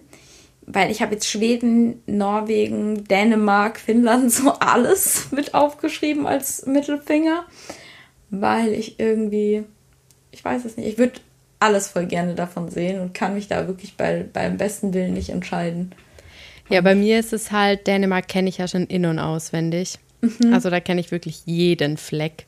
[0.71, 7.45] weil ich habe jetzt Schweden, Norwegen, Dänemark, Finnland, so alles mit aufgeschrieben als Mittelfinger,
[8.31, 9.65] weil ich irgendwie,
[10.31, 11.21] ich weiß es nicht, ich würde
[11.59, 15.31] alles voll gerne davon sehen und kann mich da wirklich bei, beim besten Willen nicht
[15.31, 15.95] entscheiden.
[16.69, 19.99] Ja, bei mir ist es halt, Dänemark kenne ich ja schon in- und auswendig.
[20.21, 20.53] Mhm.
[20.53, 22.47] Also da kenne ich wirklich jeden Fleck.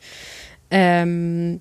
[0.71, 1.61] Ähm,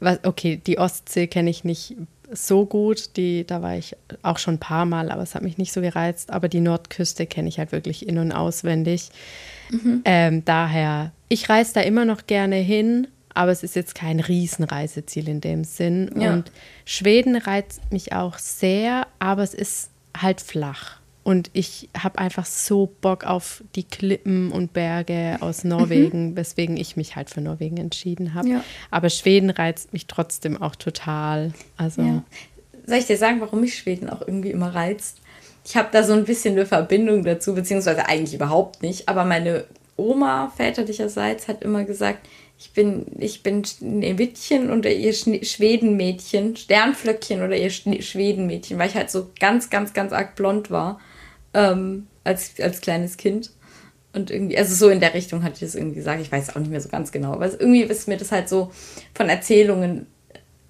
[0.00, 1.96] was, okay, die Ostsee kenne ich nicht
[2.30, 3.16] so gut.
[3.16, 5.80] Die, da war ich auch schon ein paar Mal, aber es hat mich nicht so
[5.80, 6.30] gereizt.
[6.30, 9.10] Aber die Nordküste kenne ich halt wirklich in- und auswendig.
[9.70, 10.02] Mhm.
[10.04, 15.28] Ähm, daher, ich reise da immer noch gerne hin, aber es ist jetzt kein Riesenreiseziel
[15.28, 16.10] in dem Sinn.
[16.16, 16.32] Ja.
[16.32, 16.50] Und
[16.84, 20.97] Schweden reizt mich auch sehr, aber es ist halt flach.
[21.28, 26.36] Und ich habe einfach so Bock auf die Klippen und Berge aus Norwegen, mhm.
[26.36, 28.48] weswegen ich mich halt für Norwegen entschieden habe.
[28.48, 28.64] Ja.
[28.90, 31.52] Aber Schweden reizt mich trotzdem auch total.
[31.76, 32.00] Also.
[32.00, 32.24] Ja.
[32.86, 35.18] Soll ich dir sagen, warum mich Schweden auch irgendwie immer reizt?
[35.66, 39.10] Ich habe da so ein bisschen eine Verbindung dazu, beziehungsweise eigentlich überhaupt nicht.
[39.10, 39.66] Aber meine
[39.98, 42.26] Oma väterlicherseits hat immer gesagt,
[42.58, 49.10] ich bin, ich bin Schneewittchen oder ihr Schwedenmädchen, Sternflöckchen oder ihr Schwedenmädchen, weil ich halt
[49.10, 50.98] so ganz, ganz, ganz arg blond war
[51.54, 53.50] ähm, als, als kleines Kind.
[54.12, 56.20] Und irgendwie, also so in der Richtung hatte ich das irgendwie gesagt.
[56.20, 57.32] Ich weiß auch nicht mehr so ganz genau.
[57.32, 58.72] Aber irgendwie ist mir das halt so
[59.14, 60.06] von Erzählungen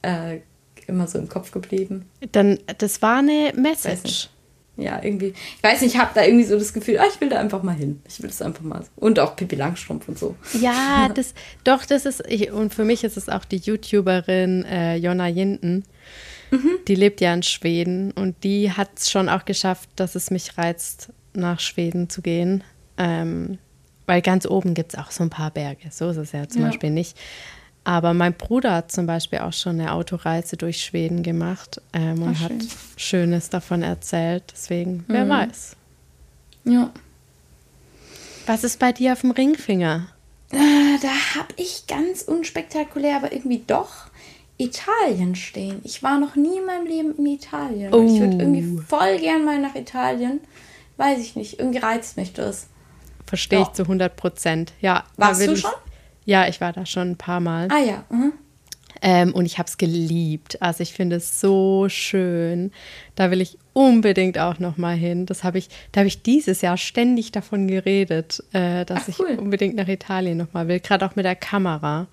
[0.03, 0.39] äh,
[0.87, 2.09] immer so im Kopf geblieben.
[2.33, 4.31] Dann, das war eine Message
[4.79, 7.29] ja, irgendwie, ich weiß nicht, ich habe da irgendwie so das Gefühl, ah, ich will
[7.29, 8.01] da einfach mal hin.
[8.09, 8.85] Ich will das einfach mal.
[8.95, 10.37] Und auch Pippi Langstrumpf und so.
[10.59, 14.95] Ja, das, doch, das ist, ich, und für mich ist es auch die YouTuberin äh,
[14.95, 15.85] Jonna Jinden.
[16.51, 16.79] Mhm.
[16.87, 20.57] Die lebt ja in Schweden und die hat es schon auch geschafft, dass es mich
[20.59, 22.65] reizt, nach Schweden zu gehen.
[22.97, 23.59] Ähm,
[24.07, 25.91] weil ganz oben gibt es auch so ein paar Berge.
[25.91, 26.69] So ist es ja zum ja.
[26.69, 27.17] Beispiel nicht.
[27.85, 32.37] Aber mein Bruder hat zum Beispiel auch schon eine Autoreise durch Schweden gemacht ähm, und
[32.37, 32.61] Ach, schön.
[32.61, 34.45] hat Schönes davon erzählt.
[34.53, 35.29] Deswegen, wer mhm.
[35.31, 35.77] weiß.
[36.65, 36.91] Ja.
[38.47, 40.09] Was ist bei dir auf dem Ringfinger?
[40.51, 44.08] Äh, da habe ich ganz unspektakulär, aber irgendwie doch
[44.59, 45.81] Italien stehen.
[45.85, 47.95] Ich war noch nie in meinem Leben in Italien.
[47.95, 48.05] Oh.
[48.05, 50.41] Ich würde irgendwie voll gern mal nach Italien.
[50.97, 51.59] Weiß ich nicht.
[51.61, 52.67] Irgendwie reizt mich das.
[53.27, 54.73] Verstehe ich zu 100 Prozent.
[54.81, 55.05] Ja.
[55.17, 55.71] Warst du schon?
[56.25, 57.69] Ja, ich war da schon ein paar Mal.
[57.71, 58.05] Ah ja.
[58.11, 58.33] Mhm.
[59.01, 60.61] Ähm, und ich habe es geliebt.
[60.61, 62.73] Also ich finde es so schön.
[63.15, 65.25] Da will ich unbedingt auch noch mal hin.
[65.27, 69.29] Das habe ich, da habe ich dieses Jahr ständig davon geredet, äh, dass Ach, cool.
[69.33, 70.81] ich unbedingt nach Italien noch mal will.
[70.81, 72.09] Gerade auch mit der Kamera.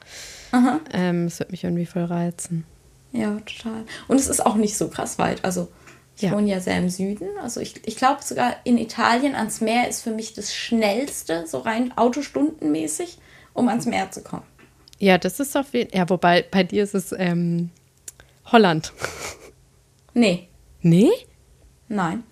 [0.55, 0.79] Aha.
[0.93, 2.63] Ähm, das wird mich irgendwie voll reizen.
[3.11, 3.83] Ja, total.
[4.07, 5.43] Und es ist auch nicht so krass weit.
[5.43, 5.67] Also
[6.15, 6.31] ich ja.
[6.31, 7.27] wohne ja sehr im Süden.
[7.41, 11.59] Also ich, ich glaube sogar in Italien ans Meer ist für mich das schnellste, so
[11.59, 13.17] rein autostundenmäßig
[13.53, 14.43] um ans Meer zu kommen.
[14.97, 15.99] Ja, das ist auf jeden Fall.
[15.99, 17.69] Ja, wobei bei dir ist es ähm,
[18.45, 18.93] Holland.
[20.17, 20.47] Nee.
[20.79, 21.11] Nee?
[21.89, 22.23] Nein.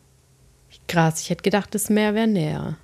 [0.88, 2.78] Krass, ich hätte gedacht, das Meer wäre näher.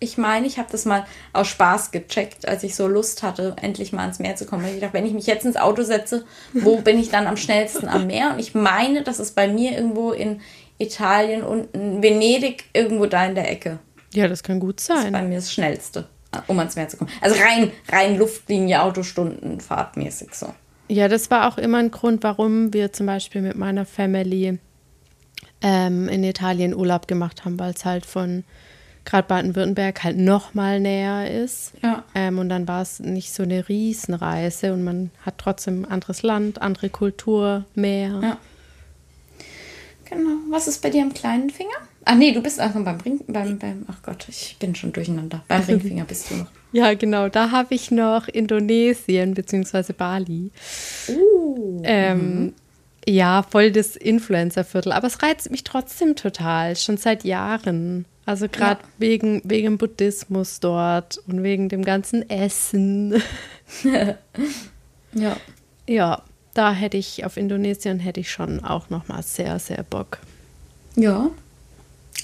[0.00, 3.92] Ich meine, ich habe das mal aus Spaß gecheckt, als ich so Lust hatte, endlich
[3.92, 4.64] mal ans Meer zu kommen.
[4.66, 7.88] Ich dachte, wenn ich mich jetzt ins Auto setze, wo bin ich dann am schnellsten
[7.88, 8.32] am Meer?
[8.32, 10.40] Und ich meine, das ist bei mir irgendwo in
[10.78, 13.80] Italien und in Venedig irgendwo da in der Ecke.
[14.14, 14.96] Ja, das kann gut sein.
[14.96, 16.06] Das ist bei mir das Schnellste
[16.46, 17.10] um ans Meer zu kommen.
[17.20, 20.54] Also rein, rein Luftlinie, Autostunden, fahrtmäßig so.
[20.88, 24.58] Ja, das war auch immer ein Grund, warum wir zum Beispiel mit meiner Family
[25.60, 28.44] ähm, in Italien Urlaub gemacht haben, weil es halt von
[29.08, 31.72] gerade Baden-Württemberg halt noch mal näher ist.
[31.82, 32.04] Ja.
[32.14, 36.60] Ähm, und dann war es nicht so eine Riesenreise und man hat trotzdem anderes Land,
[36.60, 38.20] andere Kultur, Meer.
[38.22, 38.38] Ja.
[40.04, 40.36] Genau.
[40.50, 41.76] Was ist bei dir am kleinen Finger?
[42.04, 45.42] Ach nee, du bist einfach beim Ring, beim, beim, ach Gott, ich bin schon durcheinander.
[45.48, 46.46] Beim Ringfinger bist du noch.
[46.72, 47.28] Ja, genau.
[47.28, 49.92] Da habe ich noch Indonesien bzw.
[49.92, 50.50] Bali.
[51.08, 52.54] Uh, ähm, mhm.
[53.06, 54.92] Ja, voll das Influencer-Viertel.
[54.92, 58.04] Aber es reizt mich trotzdem total, schon seit Jahren.
[58.28, 58.88] Also gerade ja.
[58.98, 63.22] wegen, wegen Buddhismus dort und wegen dem ganzen Essen.
[65.14, 65.36] ja.
[65.86, 66.22] Ja,
[66.52, 70.18] da hätte ich auf Indonesien hätte ich schon auch noch mal sehr, sehr Bock.
[70.94, 71.30] Ja,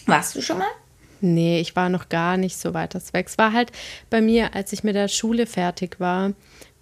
[0.04, 0.68] warst du schon mal?
[1.22, 3.28] Nee, ich war noch gar nicht so weit das weg.
[3.28, 3.72] Es war halt
[4.10, 6.32] bei mir, als ich mit der Schule fertig war,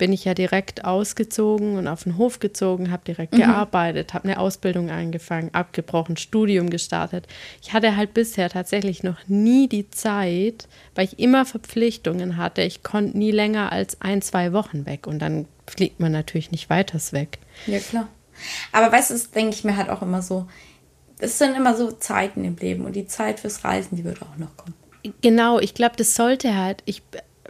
[0.03, 3.43] bin ich ja direkt ausgezogen und auf den Hof gezogen, habe direkt mhm.
[3.43, 7.29] gearbeitet, habe eine Ausbildung angefangen, abgebrochen, Studium gestartet.
[7.63, 12.63] Ich hatte halt bisher tatsächlich noch nie die Zeit, weil ich immer Verpflichtungen hatte.
[12.63, 16.69] Ich konnte nie länger als ein, zwei Wochen weg und dann fliegt man natürlich nicht
[16.69, 17.39] weiters weg.
[17.69, 18.09] Ja, klar.
[18.73, 20.49] Aber weißt du, das denke ich mir halt auch immer so
[21.21, 24.37] es sind immer so Zeiten im Leben und die Zeit fürs Reisen, die wird auch
[24.39, 24.75] noch kommen.
[25.21, 27.05] Genau, ich glaube, das sollte halt, ich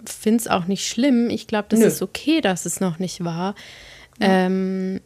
[0.07, 1.31] finde es auch nicht schlimm.
[1.31, 1.87] Ich glaube, das Nö.
[1.87, 3.55] ist okay, dass es noch nicht war.
[4.21, 4.47] Ja.
[4.47, 5.01] Ähm,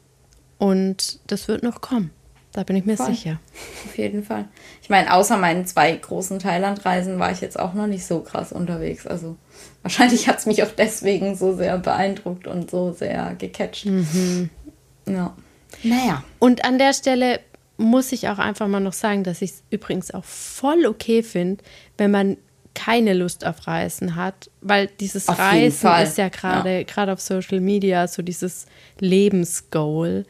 [0.59, 2.11] und das wird noch kommen.
[2.53, 3.09] Da bin ich mir Voll.
[3.09, 3.39] sicher.
[3.85, 4.47] Auf jeden Fall.
[4.81, 8.51] Ich meine, außer meinen zwei großen Thailandreisen war ich jetzt auch noch nicht so krass
[8.51, 9.07] unterwegs.
[9.07, 9.37] Also
[9.83, 13.85] wahrscheinlich hat es mich auch deswegen so sehr beeindruckt und so sehr gecatcht.
[13.85, 14.49] Mhm.
[15.07, 15.37] Ja.
[15.83, 16.25] Naja.
[16.39, 17.41] Und an der Stelle
[17.77, 21.63] muss ich auch einfach mal noch sagen, dass ich es übrigens auch voll okay finde,
[21.99, 22.39] wenn man
[22.77, 27.61] keine Lust auf Reisen hat, weil dieses auf Reisen ist ja gerade gerade auf Social
[27.61, 28.67] Media so dieses
[29.01, 30.25] Lebensgoal.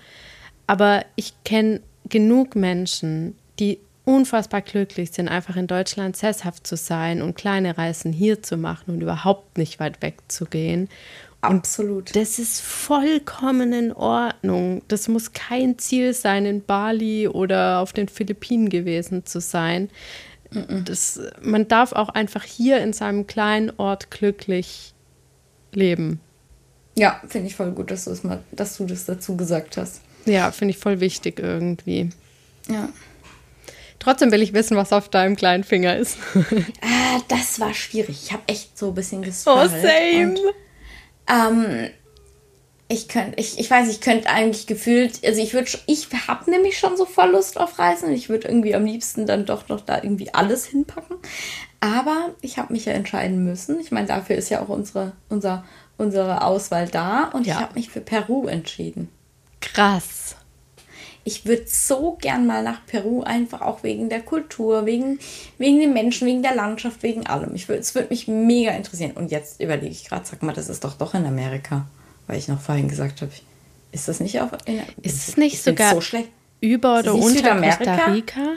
[0.68, 7.20] Aber ich kenne genug Menschen, die unfassbar glücklich sind, einfach in Deutschland sesshaft zu sein
[7.20, 10.88] und kleine Reisen hier zu machen und überhaupt nicht weit weg zu gehen.
[11.40, 12.08] Absolut.
[12.08, 14.82] Und das ist vollkommen in Ordnung.
[14.86, 19.90] Das muss kein Ziel sein, in Bali oder auf den Philippinen gewesen zu sein.
[20.84, 24.94] Das, man darf auch einfach hier in seinem kleinen Ort glücklich
[25.72, 26.20] leben.
[26.96, 30.00] Ja, finde ich voll gut, dass du, das mal, dass du das dazu gesagt hast.
[30.24, 32.10] Ja, finde ich voll wichtig irgendwie.
[32.68, 32.88] Ja.
[33.98, 36.18] Trotzdem will ich wissen, was auf deinem kleinen Finger ist.
[36.34, 38.16] ah, das war schwierig.
[38.24, 39.72] Ich habe echt so ein bisschen gestruggelt.
[39.72, 40.28] Oh, same.
[40.28, 40.40] Und,
[41.28, 41.90] ähm,
[42.88, 46.78] ich könnte, ich, ich weiß, ich könnte eigentlich gefühlt, also ich würde, ich habe nämlich
[46.78, 49.80] schon so voll Lust auf Reisen und ich würde irgendwie am liebsten dann doch noch
[49.80, 51.16] da irgendwie alles hinpacken.
[51.80, 53.80] Aber ich habe mich ja entscheiden müssen.
[53.80, 55.64] Ich meine, dafür ist ja auch unsere, unser,
[55.98, 57.54] unsere Auswahl da und ja.
[57.54, 59.08] ich habe mich für Peru entschieden.
[59.60, 60.36] Krass.
[61.24, 65.18] Ich würde so gern mal nach Peru, einfach auch wegen der Kultur, wegen,
[65.58, 67.52] wegen den Menschen, wegen der Landschaft, wegen allem.
[67.56, 69.10] Ich würd, es würde mich mega interessieren.
[69.16, 71.86] Und jetzt überlege ich gerade, sag mal, das ist doch doch in Amerika.
[72.26, 73.32] Weil ich noch vorhin gesagt habe,
[73.92, 76.28] ist das nicht auch in Ist es nicht sogar so schlecht?
[76.60, 78.56] über oder unter Costa Rica?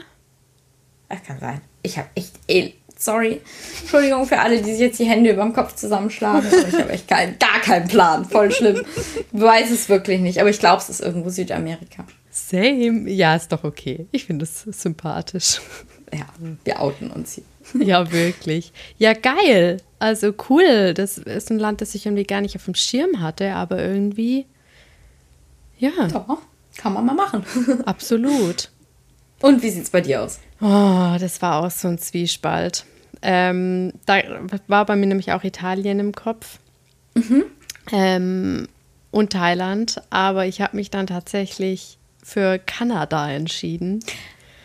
[1.08, 1.60] Das kann sein.
[1.82, 3.40] Ich habe echt, sorry,
[3.80, 6.48] Entschuldigung für alle, die sich jetzt die Hände über dem Kopf zusammenschlagen.
[6.68, 8.24] Ich habe echt kein, gar keinen Plan.
[8.24, 8.84] Voll schlimm.
[9.32, 10.40] Ich weiß es wirklich nicht.
[10.40, 12.06] Aber ich glaube, es ist irgendwo Südamerika.
[12.30, 13.10] Same.
[13.10, 14.06] Ja, ist doch okay.
[14.12, 15.60] Ich finde es sympathisch.
[16.12, 16.26] Ja,
[16.64, 17.44] wir outen uns hier.
[17.86, 18.72] Ja, wirklich.
[18.98, 19.80] Ja, geil.
[20.00, 20.94] Also cool.
[20.94, 24.46] Das ist ein Land, das ich irgendwie gar nicht auf dem Schirm hatte, aber irgendwie.
[25.78, 26.08] Ja.
[26.08, 26.38] Doch,
[26.76, 27.44] kann man mal machen.
[27.84, 28.70] Absolut.
[29.42, 30.40] Und wie sieht es bei dir aus?
[30.60, 32.84] Oh, das war auch so ein Zwiespalt.
[33.22, 34.20] Ähm, da
[34.66, 36.58] war bei mir nämlich auch Italien im Kopf.
[37.14, 37.44] Mhm.
[37.92, 38.68] Ähm,
[39.10, 44.00] und Thailand, aber ich habe mich dann tatsächlich für Kanada entschieden.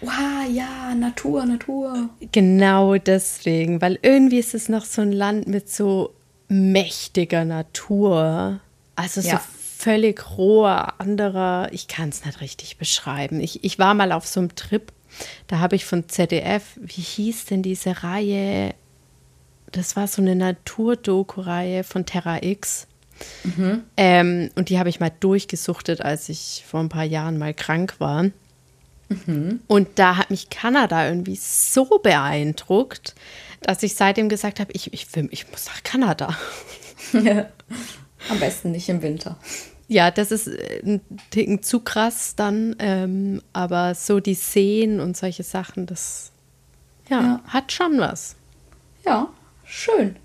[0.02, 2.10] Wow, ja, Natur, Natur.
[2.32, 6.14] Genau deswegen, weil irgendwie ist es noch so ein Land mit so
[6.48, 8.60] mächtiger Natur.
[8.96, 9.42] Also so ja.
[9.78, 13.40] völlig roher, anderer, ich kann es nicht richtig beschreiben.
[13.40, 14.92] Ich, ich war mal auf so einem Trip,
[15.48, 18.74] da habe ich von ZDF, wie hieß denn diese Reihe?
[19.72, 22.88] Das war so eine Naturdoku-Reihe von Terra X.
[23.44, 23.84] Mhm.
[23.98, 27.96] Ähm, und die habe ich mal durchgesuchtet, als ich vor ein paar Jahren mal krank
[28.00, 28.26] war.
[29.10, 29.60] Mhm.
[29.68, 33.16] Und da hat mich Kanada irgendwie so beeindruckt,
[33.62, 36.36] dass ich seitdem gesagt habe, ich, ich, ich muss nach Kanada.
[37.14, 37.48] Ja.
[38.30, 39.38] Am besten nicht im Winter.
[39.88, 45.16] Ja, das ist äh, ein Ticken zu krass dann, ähm, aber so die Seen und
[45.16, 46.32] solche Sachen, das
[47.08, 47.42] ja, ja.
[47.48, 48.36] hat schon was.
[49.06, 49.30] Ja,
[49.64, 50.16] schön.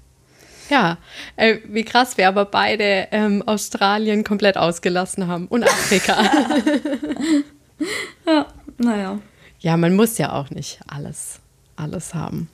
[0.71, 0.99] Ja,
[1.37, 6.17] äh, wie krass wir aber beide ähm, Australien komplett ausgelassen haben und Afrika.
[8.27, 8.47] ja,
[8.81, 9.19] naja.
[9.61, 11.41] Ja, man muss ja auch nicht alles,
[11.77, 12.49] alles haben.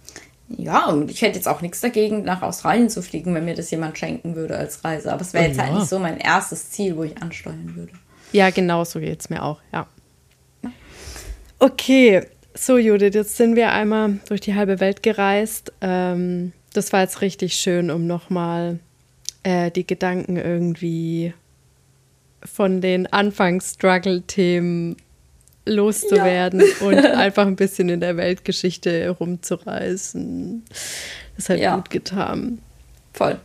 [0.48, 3.70] Ja, und ich hätte jetzt auch nichts dagegen, nach Australien zu fliegen, wenn mir das
[3.70, 5.12] jemand schenken würde als Reise.
[5.12, 5.72] Aber es wäre jetzt halt ja.
[5.74, 7.92] halt nicht so mein erstes Ziel, wo ich ansteuern würde.
[8.32, 9.86] Ja, genau so geht es mir auch, ja.
[11.58, 15.72] Okay, so Judith, jetzt sind wir einmal durch die halbe Welt gereist.
[15.80, 18.78] Ähm, das war jetzt richtig schön, um nochmal
[19.42, 21.32] äh, die Gedanken irgendwie
[22.44, 24.96] von den Anfangs-Struggle-Themen
[25.66, 26.86] loszuwerden ja.
[26.86, 30.64] und einfach ein bisschen in der Weltgeschichte rumzureisen.
[31.36, 31.76] Das hat ja.
[31.76, 32.58] gut getan.
[33.12, 33.38] Voll.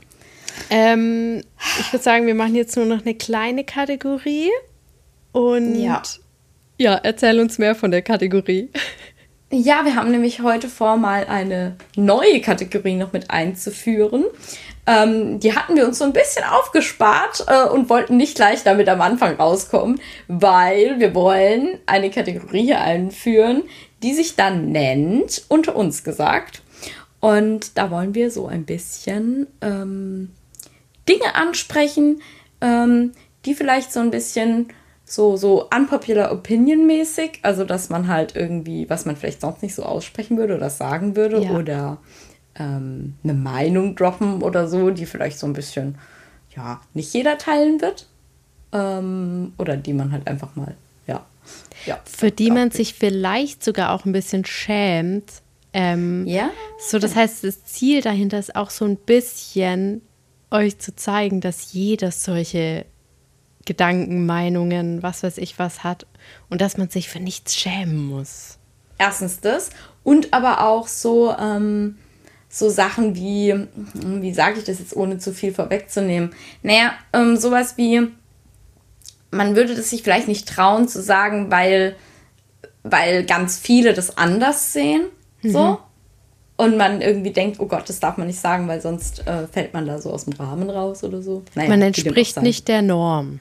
[0.70, 1.44] Ähm,
[1.80, 4.50] ich würde sagen, wir machen jetzt nur noch eine kleine Kategorie.
[5.32, 6.02] Und ja.
[6.78, 8.70] ja, erzähl uns mehr von der Kategorie.
[9.54, 14.24] Ja, wir haben nämlich heute vor, mal eine neue Kategorie noch mit einzuführen.
[14.92, 18.90] Ähm, die hatten wir uns so ein bisschen aufgespart äh, und wollten nicht gleich damit
[18.90, 23.64] am Anfang rauskommen, weil wir wollen eine Kategorie hier einführen,
[24.04, 26.62] die sich dann nennt, unter uns gesagt.
[27.22, 30.32] Und da wollen wir so ein bisschen ähm,
[31.08, 32.22] Dinge ansprechen,
[32.60, 33.14] ähm,
[33.46, 34.74] die vielleicht so ein bisschen
[35.06, 39.76] so, so unpopular opinion mäßig, also dass man halt irgendwie, was man vielleicht sonst nicht
[39.76, 41.52] so aussprechen würde oder sagen würde ja.
[41.52, 41.98] oder
[42.56, 45.98] ähm, eine Meinung droppen oder so, die vielleicht so ein bisschen,
[46.56, 48.08] ja, nicht jeder teilen wird.
[48.74, 50.76] Ähm, oder die man halt einfach mal,
[51.08, 51.26] ja.
[51.86, 55.42] ja Für die man sich vielleicht sogar auch ein bisschen schämt.
[55.74, 56.50] Ähm, ja.
[56.80, 60.02] So, das heißt, das Ziel dahinter ist auch so ein bisschen
[60.52, 62.86] euch zu zeigen, dass jeder solche
[63.66, 66.06] Gedanken, Meinungen, was weiß ich was hat
[66.50, 68.58] und dass man sich für nichts schämen muss.
[68.98, 69.70] Erstens das
[70.04, 71.98] und aber auch so, ähm,
[72.52, 76.36] so Sachen wie, wie sage ich das jetzt ohne zu viel vorwegzunehmen?
[76.64, 78.08] Naja, ähm, sowas wie,
[79.32, 81.96] man würde das sich vielleicht nicht trauen zu sagen, weil,
[82.84, 85.04] weil ganz viele das anders sehen.
[85.42, 85.52] Mhm.
[85.52, 85.80] So.
[86.58, 89.74] und man irgendwie denkt, oh Gott, das darf man nicht sagen, weil sonst äh, fällt
[89.74, 91.44] man da so aus dem Rahmen raus oder so.
[91.56, 93.40] Naja, man entspricht nicht der Norm.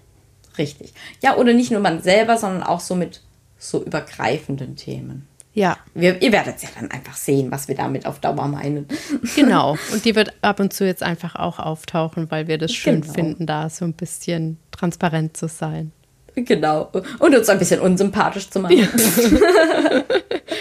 [0.57, 0.95] Richtig.
[1.23, 3.21] Ja, oder nicht nur man selber, sondern auch so mit
[3.59, 5.27] so übergreifenden Themen.
[5.53, 5.77] Ja.
[5.95, 8.87] Wir, ihr werdet ja dann einfach sehen, was wir damit auf Dauer meinen.
[9.35, 9.77] Genau.
[9.93, 13.13] Und die wird ab und zu jetzt einfach auch auftauchen, weil wir das schön genau.
[13.13, 15.93] finden, da so ein bisschen transparent zu sein.
[16.35, 16.91] Genau.
[17.19, 18.79] Und uns ein bisschen unsympathisch zu machen.
[18.79, 18.87] Ja.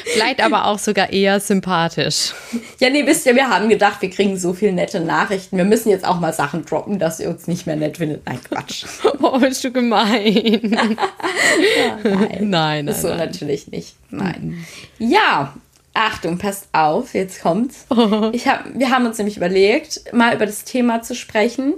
[0.06, 2.34] Vielleicht aber auch sogar eher sympathisch.
[2.80, 5.58] Ja, nee, wisst ihr, wir haben gedacht, wir kriegen so viele nette Nachrichten.
[5.58, 8.26] Wir müssen jetzt auch mal Sachen droppen, dass ihr uns nicht mehr nett findet.
[8.26, 8.86] Nein, Quatsch.
[9.22, 10.72] Oh, bist du gemein.
[11.78, 12.50] ja, nein.
[12.50, 12.94] Nein, nein.
[12.94, 13.18] So nein.
[13.18, 13.96] natürlich nicht.
[14.10, 14.66] Nein.
[14.98, 15.54] Ja,
[15.94, 17.86] Achtung, passt auf, jetzt kommt's.
[18.32, 21.74] Ich hab, wir haben uns nämlich überlegt, mal über das Thema zu sprechen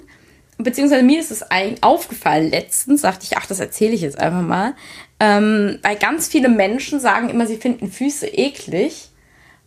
[0.63, 1.45] beziehungsweise mir ist es
[1.81, 4.75] aufgefallen letztens, dachte ich, ach, das erzähle ich jetzt einfach mal,
[5.19, 9.09] ähm, weil ganz viele Menschen sagen immer, sie finden Füße eklig.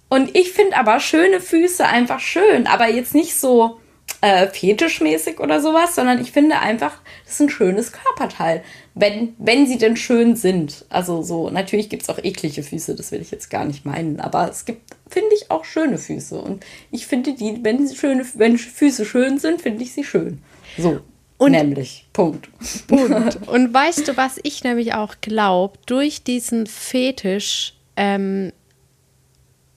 [0.09, 3.81] Und ich finde aber schöne Füße einfach schön, aber jetzt nicht so
[4.21, 8.63] äh, fetischmäßig oder sowas, sondern ich finde einfach, das ist ein schönes Körperteil,
[8.95, 10.87] wenn, wenn sie denn schön sind.
[10.89, 14.21] Also so, natürlich gibt es auch eklige Füße, das will ich jetzt gar nicht meinen,
[14.21, 16.39] aber es gibt, finde ich, auch schöne Füße.
[16.41, 20.43] Und ich finde die, wenn, schöne, wenn Füße schön sind, finde ich sie schön.
[20.77, 21.01] So.
[21.39, 22.07] Und, nämlich.
[22.13, 22.49] Punkt.
[22.87, 23.39] Punkt.
[23.49, 25.79] Und weißt du, was ich nämlich auch glaube?
[25.87, 28.53] Durch diesen Fetisch ähm,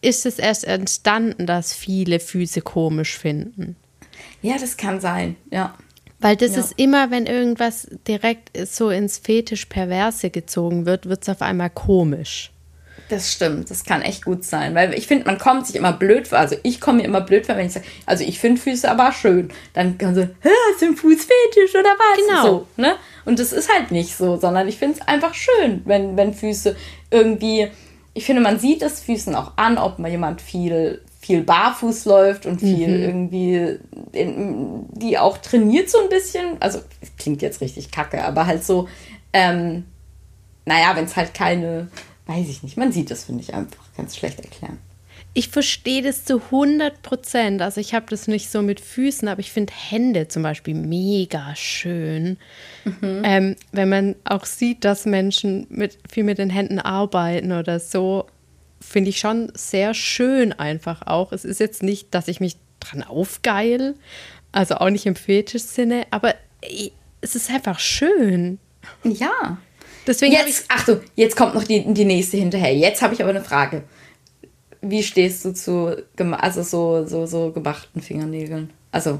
[0.02, 3.76] ist es erst entstanden, dass viele Füße komisch finden.
[4.42, 5.76] Ja, das kann sein, ja.
[6.20, 6.62] Weil das ja.
[6.62, 12.52] ist immer, wenn irgendwas direkt so ins Fetisch-Perverse gezogen wird, wird es auf einmal komisch.
[13.10, 16.28] Das stimmt, das kann echt gut sein, weil ich finde, man kommt sich immer blöd
[16.28, 16.40] vor.
[16.40, 19.12] Also ich komme mir immer blöd vor, wenn ich sage, also ich finde Füße aber
[19.14, 19.50] schön.
[19.74, 22.28] Dann kann so, hast du einen Fußfetisch oder was?
[22.28, 22.44] Genau.
[22.44, 22.96] So, ne?
[23.24, 26.76] Und das ist halt nicht so, sondern ich finde es einfach schön, wenn, wenn Füße
[27.10, 27.68] irgendwie,
[28.14, 32.46] ich finde, man sieht es Füßen auch an, ob mal jemand viel, viel barfuß läuft
[32.46, 33.04] und viel mhm.
[33.04, 33.80] irgendwie,
[34.12, 36.58] in, die auch trainiert so ein bisschen.
[36.60, 36.80] Also
[37.18, 38.90] klingt jetzt richtig kacke, aber halt so,
[39.32, 39.86] ähm,
[40.66, 41.88] naja, wenn es halt keine
[42.28, 42.78] weiß ich nicht.
[42.78, 44.80] Man sieht das, finde ich, einfach ganz schlecht erklären.
[45.34, 47.62] Ich verstehe das zu 100 Prozent.
[47.62, 51.56] Also ich habe das nicht so mit Füßen, aber ich finde Hände zum Beispiel mega
[51.56, 52.38] schön.
[52.86, 53.22] Mhm.
[53.24, 58.26] Ähm, wenn man auch sieht, dass Menschen mit, viel mit den Händen arbeiten oder so,
[58.82, 61.32] finde ich schon sehr schön einfach auch.
[61.32, 63.96] Es ist jetzt nicht, dass ich mich dran aufgeil,
[64.52, 66.36] also auch nicht im Fetisch-Sinne, aber
[67.22, 68.60] es ist einfach schön.
[69.04, 69.58] Ja,
[70.08, 72.74] Deswegen jetzt, ach du, jetzt kommt noch die, die nächste hinterher.
[72.74, 73.84] Jetzt habe ich aber eine Frage.
[74.82, 75.98] Wie stehst du zu
[76.32, 78.72] also so, so, so gemachten Fingernägeln?
[78.92, 79.20] Also.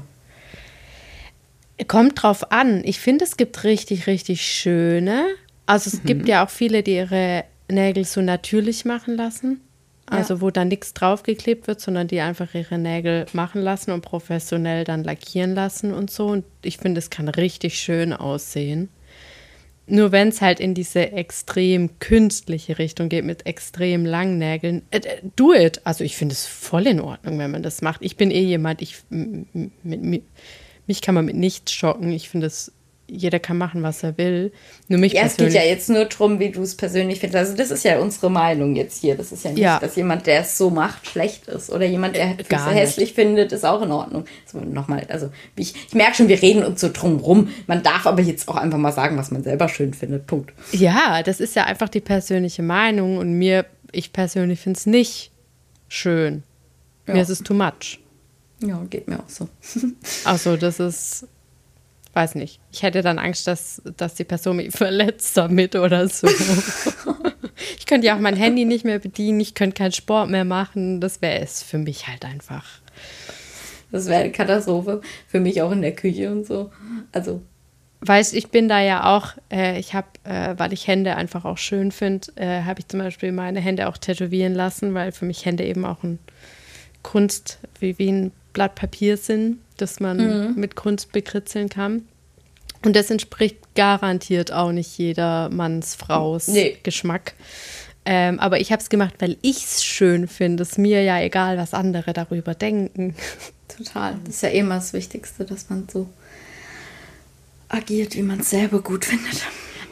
[1.86, 2.82] Kommt drauf an.
[2.84, 5.26] Ich finde, es gibt richtig, richtig schöne.
[5.66, 6.06] Also es mhm.
[6.06, 9.60] gibt ja auch viele, die ihre Nägel so natürlich machen lassen.
[10.06, 10.40] Also ja.
[10.40, 15.04] wo dann nichts draufgeklebt wird, sondern die einfach ihre Nägel machen lassen und professionell dann
[15.04, 16.28] lackieren lassen und so.
[16.28, 18.88] Und ich finde, es kann richtig schön aussehen.
[19.88, 25.00] Nur wenn es halt in diese extrem künstliche Richtung geht mit extrem langen Nägeln, äh,
[25.36, 25.80] do it.
[25.84, 28.02] Also ich finde es voll in Ordnung, wenn man das macht.
[28.02, 30.22] Ich bin eh jemand, ich mit, mit,
[30.86, 32.12] mich kann man mit nichts schocken.
[32.12, 32.72] Ich finde es
[33.10, 34.52] jeder kann machen, was er will.
[34.88, 37.36] Nur mich ja, es geht ja jetzt nur darum, wie du es persönlich findest.
[37.36, 39.16] Also das ist ja unsere Meinung jetzt hier.
[39.16, 39.78] Das ist ja nicht, ja.
[39.78, 41.70] dass jemand, der es so macht, schlecht ist.
[41.70, 44.26] Oder jemand, der es hässlich findet, ist auch in Ordnung.
[44.44, 47.48] So, nochmal, also ich, ich merke schon, wir reden uns so drum rum.
[47.66, 50.26] Man darf aber jetzt auch einfach mal sagen, was man selber schön findet.
[50.26, 50.52] Punkt.
[50.72, 53.16] Ja, das ist ja einfach die persönliche Meinung.
[53.16, 55.30] Und mir, ich persönlich finde es nicht
[55.88, 56.42] schön.
[57.06, 57.14] Ja.
[57.14, 58.00] Mir ist es too much.
[58.60, 59.48] Ja, geht mir auch so.
[60.24, 61.26] Achso, das ist
[62.14, 62.60] weiß nicht.
[62.72, 66.28] Ich hätte dann Angst, dass, dass die Person mich verletzt damit oder so.
[67.78, 71.00] ich könnte ja auch mein Handy nicht mehr bedienen, ich könnte keinen Sport mehr machen.
[71.00, 72.64] Das wäre es für mich halt einfach.
[73.90, 75.00] Das wäre eine Katastrophe.
[75.26, 76.70] Für mich auch in der Küche und so.
[77.12, 77.40] Also.
[78.00, 81.58] Weißt, ich bin da ja auch, äh, ich habe, äh, weil ich Hände einfach auch
[81.58, 85.44] schön finde, äh, habe ich zum Beispiel meine Hände auch tätowieren lassen, weil für mich
[85.44, 86.20] Hände eben auch ein
[87.02, 90.54] Kunst, wie, wie ein Blatt Papier sind das man mhm.
[90.56, 92.02] mit Kunst bekritzeln kann.
[92.84, 96.76] Und das entspricht garantiert auch nicht jeder Manns Fraus nee.
[96.82, 97.34] Geschmack.
[98.04, 100.62] Ähm, aber ich habe es gemacht, weil ich es schön finde.
[100.62, 103.14] Es ist mir ja egal, was andere darüber denken.
[103.68, 104.16] Total.
[104.24, 106.08] Das ist ja immer das Wichtigste, dass man so
[107.68, 109.42] agiert, wie man es selber gut findet.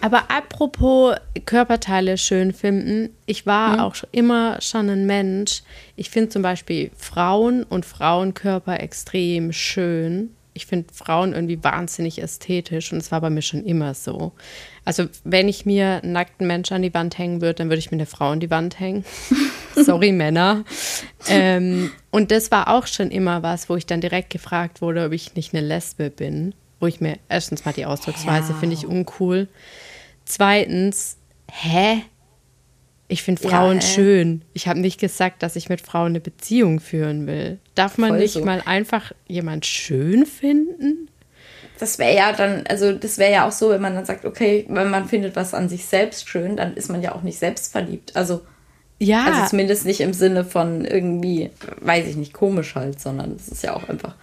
[0.07, 3.80] Aber apropos Körperteile schön finden, ich war mhm.
[3.80, 5.64] auch immer schon ein Mensch.
[5.96, 10.30] Ich finde zum Beispiel Frauen und Frauenkörper extrem schön.
[10.54, 14.30] Ich finde Frauen irgendwie wahnsinnig ästhetisch und es war bei mir schon immer so.
[14.84, 17.90] Also wenn ich mir einen nackten Mensch an die Wand hängen würde, dann würde ich
[17.90, 19.04] mir eine Frau an die Wand hängen.
[19.74, 20.64] Sorry, Männer.
[21.28, 25.11] Ähm, und das war auch schon immer was, wo ich dann direkt gefragt wurde, ob
[25.11, 26.54] ich nicht eine Lesbe bin.
[26.78, 28.59] Wo ich mir erstens mal die Ausdrucksweise ja.
[28.61, 29.48] finde ich uncool.
[30.27, 31.16] Zweitens,
[31.51, 32.03] hä?
[33.09, 34.43] Ich finde Frauen ja, schön.
[34.53, 37.59] Ich habe nicht gesagt, dass ich mit Frauen eine Beziehung führen will.
[37.77, 38.45] Darf man Voll nicht so.
[38.45, 41.09] mal einfach jemand schön finden?
[41.79, 44.66] Das wäre ja dann, also das wäre ja auch so, wenn man dann sagt, okay,
[44.68, 47.70] wenn man findet was an sich selbst schön, dann ist man ja auch nicht selbst
[47.70, 48.16] verliebt.
[48.16, 48.43] Also
[48.99, 49.27] ja.
[49.27, 51.51] Also zumindest nicht im Sinne von irgendwie,
[51.81, 54.16] weiß ich nicht, komisch halt, sondern es ist ja auch einfach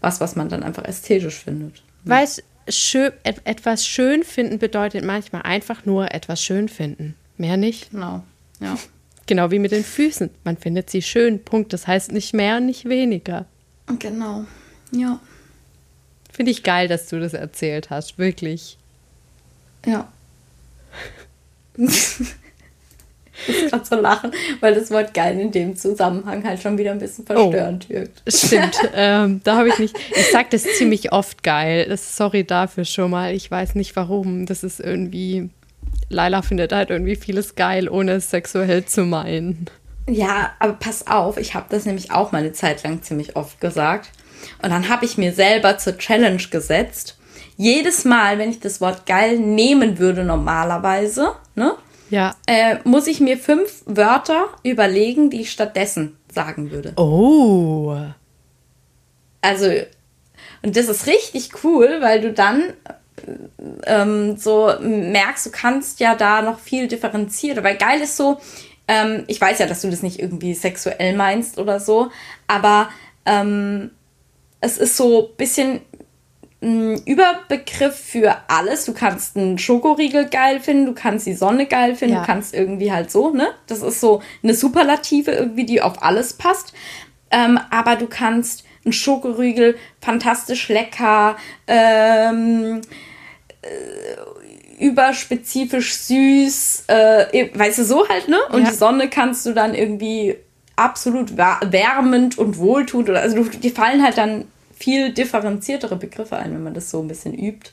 [0.00, 1.82] was, was man dann einfach ästhetisch findet.
[2.04, 7.14] Weißt schön, etwas schön finden bedeutet manchmal einfach nur etwas schön finden.
[7.36, 7.90] Mehr nicht.
[7.90, 8.22] Genau.
[8.60, 8.76] Ja.
[9.26, 10.28] Genau wie mit den Füßen.
[10.42, 11.44] Man findet sie schön.
[11.44, 11.72] Punkt.
[11.72, 13.46] Das heißt nicht mehr, nicht weniger.
[14.00, 14.44] Genau.
[14.90, 15.20] Ja.
[16.32, 18.18] Finde ich geil, dass du das erzählt hast.
[18.18, 18.76] Wirklich.
[19.86, 20.10] Ja.
[23.46, 26.92] Ich muss gerade so lachen, weil das Wort geil in dem Zusammenhang halt schon wieder
[26.92, 28.22] ein bisschen verstörend oh, wirkt.
[28.26, 29.96] Stimmt, ähm, da habe ich nicht.
[30.14, 31.86] Ich sage das ziemlich oft geil.
[31.88, 33.34] Das, sorry dafür schon mal.
[33.34, 34.46] Ich weiß nicht warum.
[34.46, 35.50] Das ist irgendwie.
[36.08, 39.66] Laila findet halt irgendwie vieles geil, ohne es sexuell zu meinen.
[40.08, 43.60] Ja, aber pass auf, ich habe das nämlich auch mal eine Zeit lang ziemlich oft
[43.60, 44.10] gesagt.
[44.62, 47.16] Und dann habe ich mir selber zur Challenge gesetzt.
[47.56, 51.74] Jedes Mal, wenn ich das Wort geil nehmen würde, normalerweise, ne?
[52.10, 52.34] Ja.
[52.46, 56.92] äh, muss ich mir fünf Wörter überlegen, die ich stattdessen sagen würde.
[56.96, 57.96] Oh.
[59.40, 59.66] Also,
[60.62, 62.74] und das ist richtig cool, weil du dann
[63.84, 67.64] ähm, so merkst, du kannst ja da noch viel differenzieren.
[67.64, 68.38] Weil geil ist so,
[68.88, 72.10] ähm, ich weiß ja, dass du das nicht irgendwie sexuell meinst oder so,
[72.46, 72.88] aber
[73.26, 73.90] ähm,
[74.60, 75.80] es ist so ein bisschen
[76.62, 78.84] ein Überbegriff für alles.
[78.84, 82.20] Du kannst einen Schokoriegel geil finden, du kannst die Sonne geil finden, ja.
[82.20, 83.48] du kannst irgendwie halt so, ne?
[83.66, 86.74] Das ist so eine Superlative irgendwie, die auf alles passt.
[87.30, 91.36] Ähm, aber du kannst einen Schokoriegel fantastisch lecker,
[91.66, 92.80] ähm,
[93.62, 98.38] äh, überspezifisch süß, äh, weißt du, so halt, ne?
[98.50, 98.70] Und ja.
[98.70, 100.36] die Sonne kannst du dann irgendwie
[100.76, 104.46] absolut wärmend und wohltuend oder also die fallen halt dann
[104.80, 107.70] viel differenziertere Begriffe ein, wenn man das so ein bisschen übt.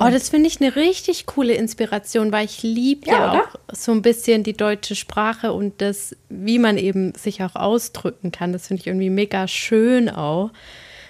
[0.00, 3.90] Oh, das finde ich eine richtig coole Inspiration, weil ich liebe ja, ja auch so
[3.90, 8.52] ein bisschen die deutsche Sprache und das, wie man eben sich auch ausdrücken kann.
[8.52, 10.50] Das finde ich irgendwie mega schön auch.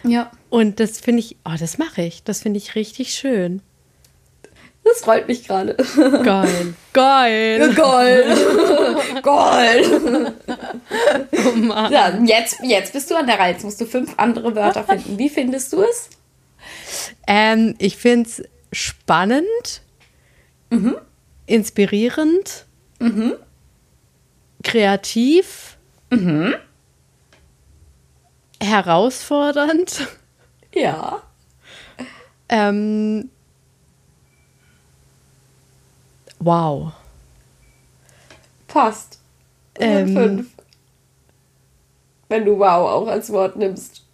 [0.05, 0.31] Ja.
[0.49, 2.23] Und das finde ich, oh, das mache ich.
[2.23, 3.61] Das finde ich richtig schön.
[4.85, 5.75] Das freut mich gerade.
[6.25, 6.75] Geil.
[6.95, 7.75] Geil.
[7.75, 8.37] Geil.
[9.23, 10.35] Geil.
[11.47, 11.93] Oh Mann.
[11.93, 13.53] Ja, jetzt, jetzt bist du an der Reihe.
[13.53, 15.19] Jetzt musst du fünf andere Wörter finden.
[15.19, 16.11] Wie findest du es?
[17.27, 19.83] Ähm, ich finde es spannend,
[20.71, 20.97] mhm.
[21.47, 22.67] inspirierend,
[22.99, 23.35] mhm.
[24.63, 25.77] kreativ,
[26.11, 26.55] mhm.
[28.61, 30.09] herausfordernd.
[30.73, 31.23] Ja.
[32.49, 33.31] Ähm,
[36.41, 36.93] Wow.
[38.69, 39.19] Fast.
[39.77, 40.51] Ähm, fünf.
[42.29, 44.05] Wenn du wow auch als Wort nimmst.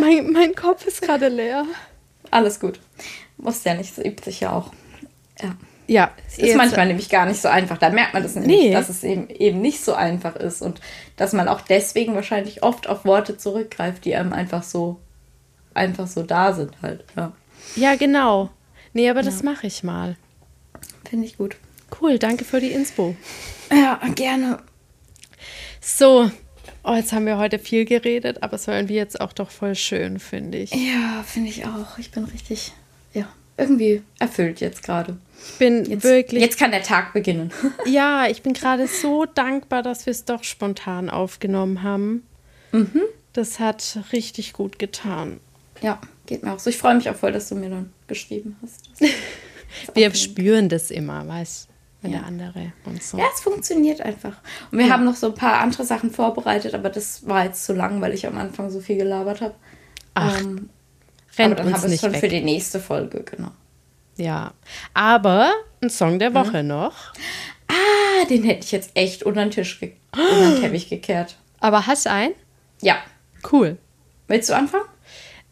[0.00, 1.64] mein, mein Kopf ist gerade leer.
[2.30, 2.80] Alles gut.
[3.36, 4.72] Muss ja nicht, so übt sich ja auch.
[5.40, 5.56] Ja.
[5.86, 6.10] Ja.
[6.26, 7.78] Es ist manchmal nämlich gar nicht so einfach.
[7.78, 8.72] Da merkt man das nämlich, nee.
[8.72, 10.80] dass es eben, eben nicht so einfach ist und
[11.16, 15.00] dass man auch deswegen wahrscheinlich oft auf Worte zurückgreift, die einem einfach so
[15.72, 17.04] einfach so da sind halt.
[17.16, 17.32] Ja,
[17.76, 18.50] ja genau.
[18.92, 19.26] Nee, aber ja.
[19.26, 20.16] das mache ich mal.
[21.08, 21.56] Finde ich gut.
[22.00, 23.16] Cool, danke für die Inspo.
[23.70, 24.58] Ja, gerne.
[25.80, 26.30] So,
[26.84, 29.74] oh, jetzt haben wir heute viel geredet, aber es war irgendwie jetzt auch doch voll
[29.74, 30.70] schön, finde ich.
[30.72, 31.98] Ja, finde ich auch.
[31.98, 32.72] Ich bin richtig,
[33.14, 35.16] ja, irgendwie erfüllt jetzt gerade.
[35.46, 36.42] Ich bin jetzt, wirklich.
[36.42, 37.52] Jetzt kann der Tag beginnen.
[37.86, 42.26] ja, ich bin gerade so dankbar, dass wir es doch spontan aufgenommen haben.
[42.72, 43.02] Mhm.
[43.32, 45.40] Das hat richtig gut getan.
[45.80, 46.70] Ja, geht mir auch so.
[46.70, 48.88] Ich freue mich auch voll, dass du mir dann geschrieben hast.
[49.94, 51.68] wir spüren das immer, weißt
[52.08, 52.18] wenn ja.
[52.20, 53.18] der andere und so.
[53.18, 54.36] Ja, es funktioniert einfach.
[54.70, 54.92] Und wir ja.
[54.92, 58.14] haben noch so ein paar andere Sachen vorbereitet, aber das war jetzt zu lang, weil
[58.14, 59.54] ich am Anfang so viel gelabert habe.
[60.14, 60.70] Ach, ähm,
[61.36, 62.20] rennt aber dann haben wir es schon weg.
[62.20, 63.50] für die nächste Folge, genau.
[64.16, 64.52] Ja,
[64.94, 66.68] aber ein Song der Woche mhm.
[66.68, 66.94] noch.
[67.68, 71.36] Ah, den hätte ich jetzt echt unter den Tisch, ge unter den Teppich gekehrt.
[71.60, 72.34] Aber hast du einen?
[72.80, 72.96] Ja.
[73.50, 73.76] Cool.
[74.26, 74.86] Willst du anfangen?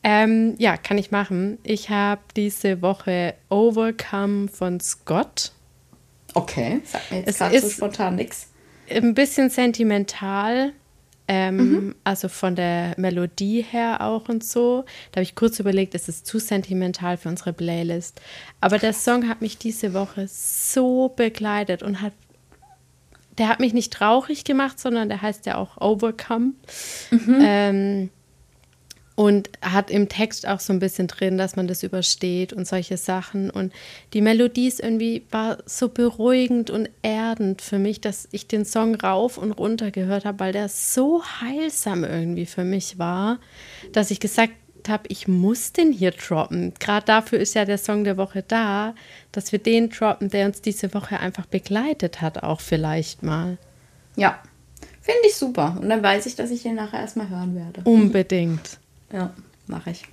[0.02, 1.58] Ähm, ja, kann ich machen.
[1.64, 5.52] Ich habe diese Woche Overcome von Scott.
[6.36, 8.48] Okay, sagt mir jetzt gerade so spontan nichts.
[8.90, 10.72] Ein bisschen sentimental.
[11.28, 11.94] Ähm, mhm.
[12.04, 14.84] Also von der Melodie her auch und so.
[15.10, 18.20] Da habe ich kurz überlegt, ist es zu sentimental für unsere Playlist.
[18.60, 22.12] Aber der Song hat mich diese Woche so begleitet und hat
[23.38, 26.52] der hat mich nicht traurig gemacht, sondern der heißt ja auch Overcome.
[27.10, 27.38] Mhm.
[27.40, 28.10] Ähm,
[29.16, 32.98] und hat im Text auch so ein bisschen drin, dass man das übersteht und solche
[32.98, 33.50] Sachen.
[33.50, 33.72] Und
[34.12, 38.94] die Melodie ist irgendwie war so beruhigend und erdend für mich, dass ich den Song
[38.94, 43.40] rauf und runter gehört habe, weil der so heilsam irgendwie für mich war,
[43.92, 44.52] dass ich gesagt
[44.86, 46.74] habe, ich muss den hier droppen.
[46.78, 48.94] Gerade dafür ist ja der Song der Woche da,
[49.32, 53.56] dass wir den droppen, der uns diese Woche einfach begleitet hat, auch vielleicht mal.
[54.14, 54.38] Ja,
[55.00, 55.78] finde ich super.
[55.80, 57.80] Und dann weiß ich, dass ich den nachher erstmal hören werde.
[57.84, 58.78] Unbedingt.
[59.12, 59.32] Ja,
[59.66, 60.04] mache ich.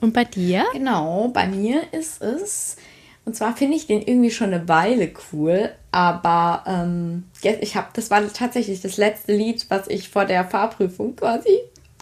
[0.00, 0.64] Und bei dir?
[0.72, 2.76] Genau, bei mir ist es.
[3.24, 8.10] Und zwar finde ich den irgendwie schon eine Weile cool, aber ähm, ich habe, das
[8.10, 11.58] war tatsächlich das letzte Lied, was ich vor der Fahrprüfung quasi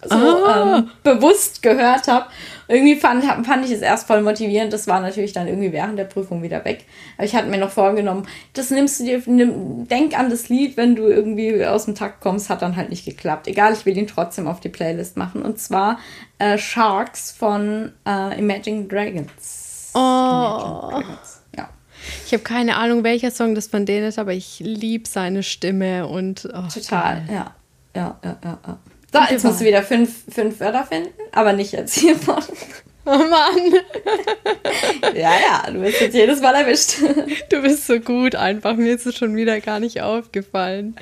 [0.08, 0.78] so ah.
[0.78, 2.26] ähm, bewusst gehört habe.
[2.68, 4.72] Irgendwie fand, fand ich es erst voll motivierend.
[4.72, 6.84] Das war natürlich dann irgendwie während der Prüfung wieder weg.
[7.16, 10.76] Aber ich hatte mir noch vorgenommen, das nimmst du dir, nimm, denk an das Lied,
[10.76, 13.46] wenn du irgendwie aus dem Takt kommst, hat dann halt nicht geklappt.
[13.46, 15.42] Egal, ich will ihn trotzdem auf die Playlist machen.
[15.42, 15.98] Und zwar
[16.38, 19.92] äh, Sharks von äh, Imagine Dragons.
[19.94, 19.98] Oh.
[19.98, 21.42] Imagine Dragons.
[21.56, 21.68] Ja.
[22.24, 26.06] Ich habe keine Ahnung, welcher Song das von denen ist, aber ich liebe seine Stimme
[26.08, 26.48] und.
[26.52, 27.28] Oh, Total, geil.
[27.32, 27.54] ja.
[27.96, 28.78] Ja, ja, ja, ja.
[29.12, 32.42] So, jetzt musst du wieder fünf, fünf Wörter finden, aber nicht jetzt hiervon.
[33.08, 33.72] Oh Mann.
[35.14, 36.96] ja, ja, du bist jetzt jedes Mal erwischt.
[37.48, 38.74] Du bist so gut einfach.
[38.74, 40.96] Mir ist es schon wieder gar nicht aufgefallen.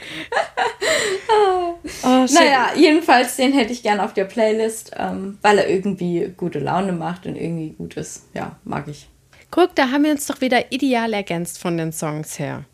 [1.31, 6.59] oh, naja, jedenfalls den hätte ich gerne auf der Playlist, ähm, weil er irgendwie gute
[6.59, 8.25] Laune macht und irgendwie gut ist.
[8.35, 9.09] Ja, mag ich.
[9.51, 12.65] Guck, da haben wir uns doch wieder ideal ergänzt von den Songs her.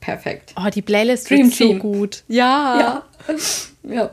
[0.00, 0.52] Perfekt.
[0.58, 2.24] Oh, die Playlist ist so gut.
[2.28, 3.02] Ja.
[3.26, 3.34] Ja.
[3.88, 4.10] ja.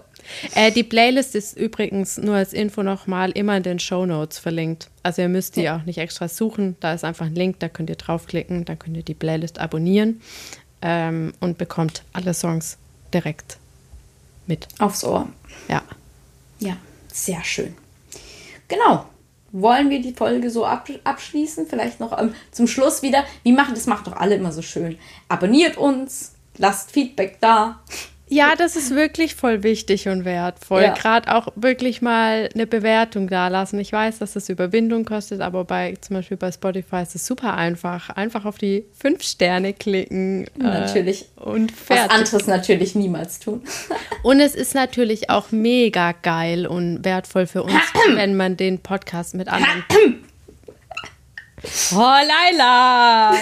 [0.56, 4.90] Äh, die Playlist ist übrigens nur als Info nochmal immer in den Show Notes verlinkt.
[5.04, 6.76] Also ihr müsst die auch nicht extra suchen.
[6.80, 10.22] Da ist einfach ein Link, da könnt ihr draufklicken, dann könnt ihr die Playlist abonnieren
[10.82, 12.78] ähm, und bekommt alle Songs
[13.14, 13.58] direkt
[14.48, 14.68] mit.
[14.80, 15.28] Aufs Ohr.
[15.68, 15.82] Ja.
[16.60, 16.78] Ja,
[17.12, 17.76] sehr schön.
[18.68, 19.06] Genau.
[19.54, 21.68] Wollen wir die Folge so abschließen?
[21.68, 23.26] Vielleicht noch ähm, zum Schluss wieder.
[23.44, 24.98] Wie machen das macht doch alle immer so schön.
[25.28, 27.82] Abonniert uns, lasst Feedback da.
[28.32, 30.84] Ja, das ist wirklich voll wichtig und wertvoll.
[30.84, 30.94] Ja.
[30.94, 33.78] Gerade auch wirklich mal eine Bewertung da lassen.
[33.78, 37.56] Ich weiß, dass das Überwindung kostet, aber bei zum Beispiel bei Spotify ist es super
[37.56, 38.10] einfach.
[38.10, 40.48] Einfach auf die fünf Sterne klicken.
[40.48, 41.26] Äh, natürlich.
[41.36, 42.06] Äh, und fertig.
[42.06, 43.64] Was anderes natürlich niemals tun.
[44.24, 49.36] und es ist natürlich auch mega geil und wertvoll für uns, wenn man den Podcast
[49.36, 49.84] mit anderen.
[51.94, 53.36] Oh, Laila!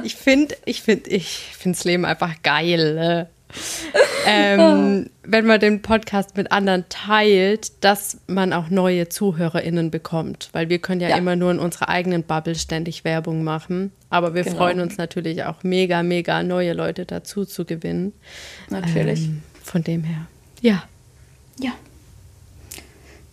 [0.02, 3.28] Ich finde, ich finde, ich finde das Leben einfach geil.
[4.26, 10.48] Ähm, wenn man den Podcast mit anderen teilt, dass man auch neue ZuhörerInnen bekommt.
[10.52, 11.16] Weil wir können ja, ja.
[11.16, 13.92] immer nur in unserer eigenen Bubble ständig Werbung machen.
[14.08, 14.56] Aber wir genau.
[14.56, 18.14] freuen uns natürlich auch mega, mega neue Leute dazu zu gewinnen.
[18.70, 19.26] Natürlich.
[19.26, 20.26] Ähm, von dem her.
[20.62, 20.84] Ja.
[21.58, 21.72] Ja.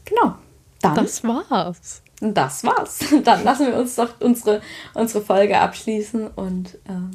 [0.04, 0.36] Genau.
[0.82, 2.02] Dann, das war's.
[2.20, 3.00] Das war's.
[3.24, 4.62] Dann lassen wir uns doch unsere,
[4.94, 7.12] unsere Folge abschließen und ähm,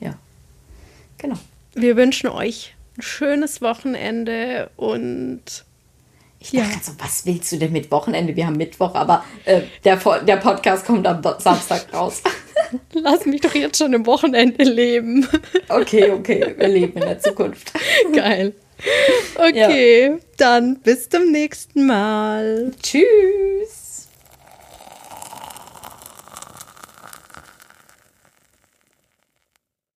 [0.00, 0.14] ja.
[1.18, 1.36] Genau
[1.74, 5.64] wir wünschen euch ein schönes Wochenende und
[6.40, 6.80] ich dachte ja.
[6.82, 8.34] so, was willst du denn mit Wochenende?
[8.34, 12.22] Wir haben Mittwoch, aber äh, der, der Podcast kommt am Samstag raus.
[12.92, 15.28] Lass mich doch jetzt schon im Wochenende leben.
[15.68, 17.72] Okay, okay, wir leben in der Zukunft.
[18.14, 18.54] Geil.
[19.34, 20.18] Okay, ja.
[20.38, 22.72] dann bis zum nächsten Mal.
[22.82, 23.79] Tschüss.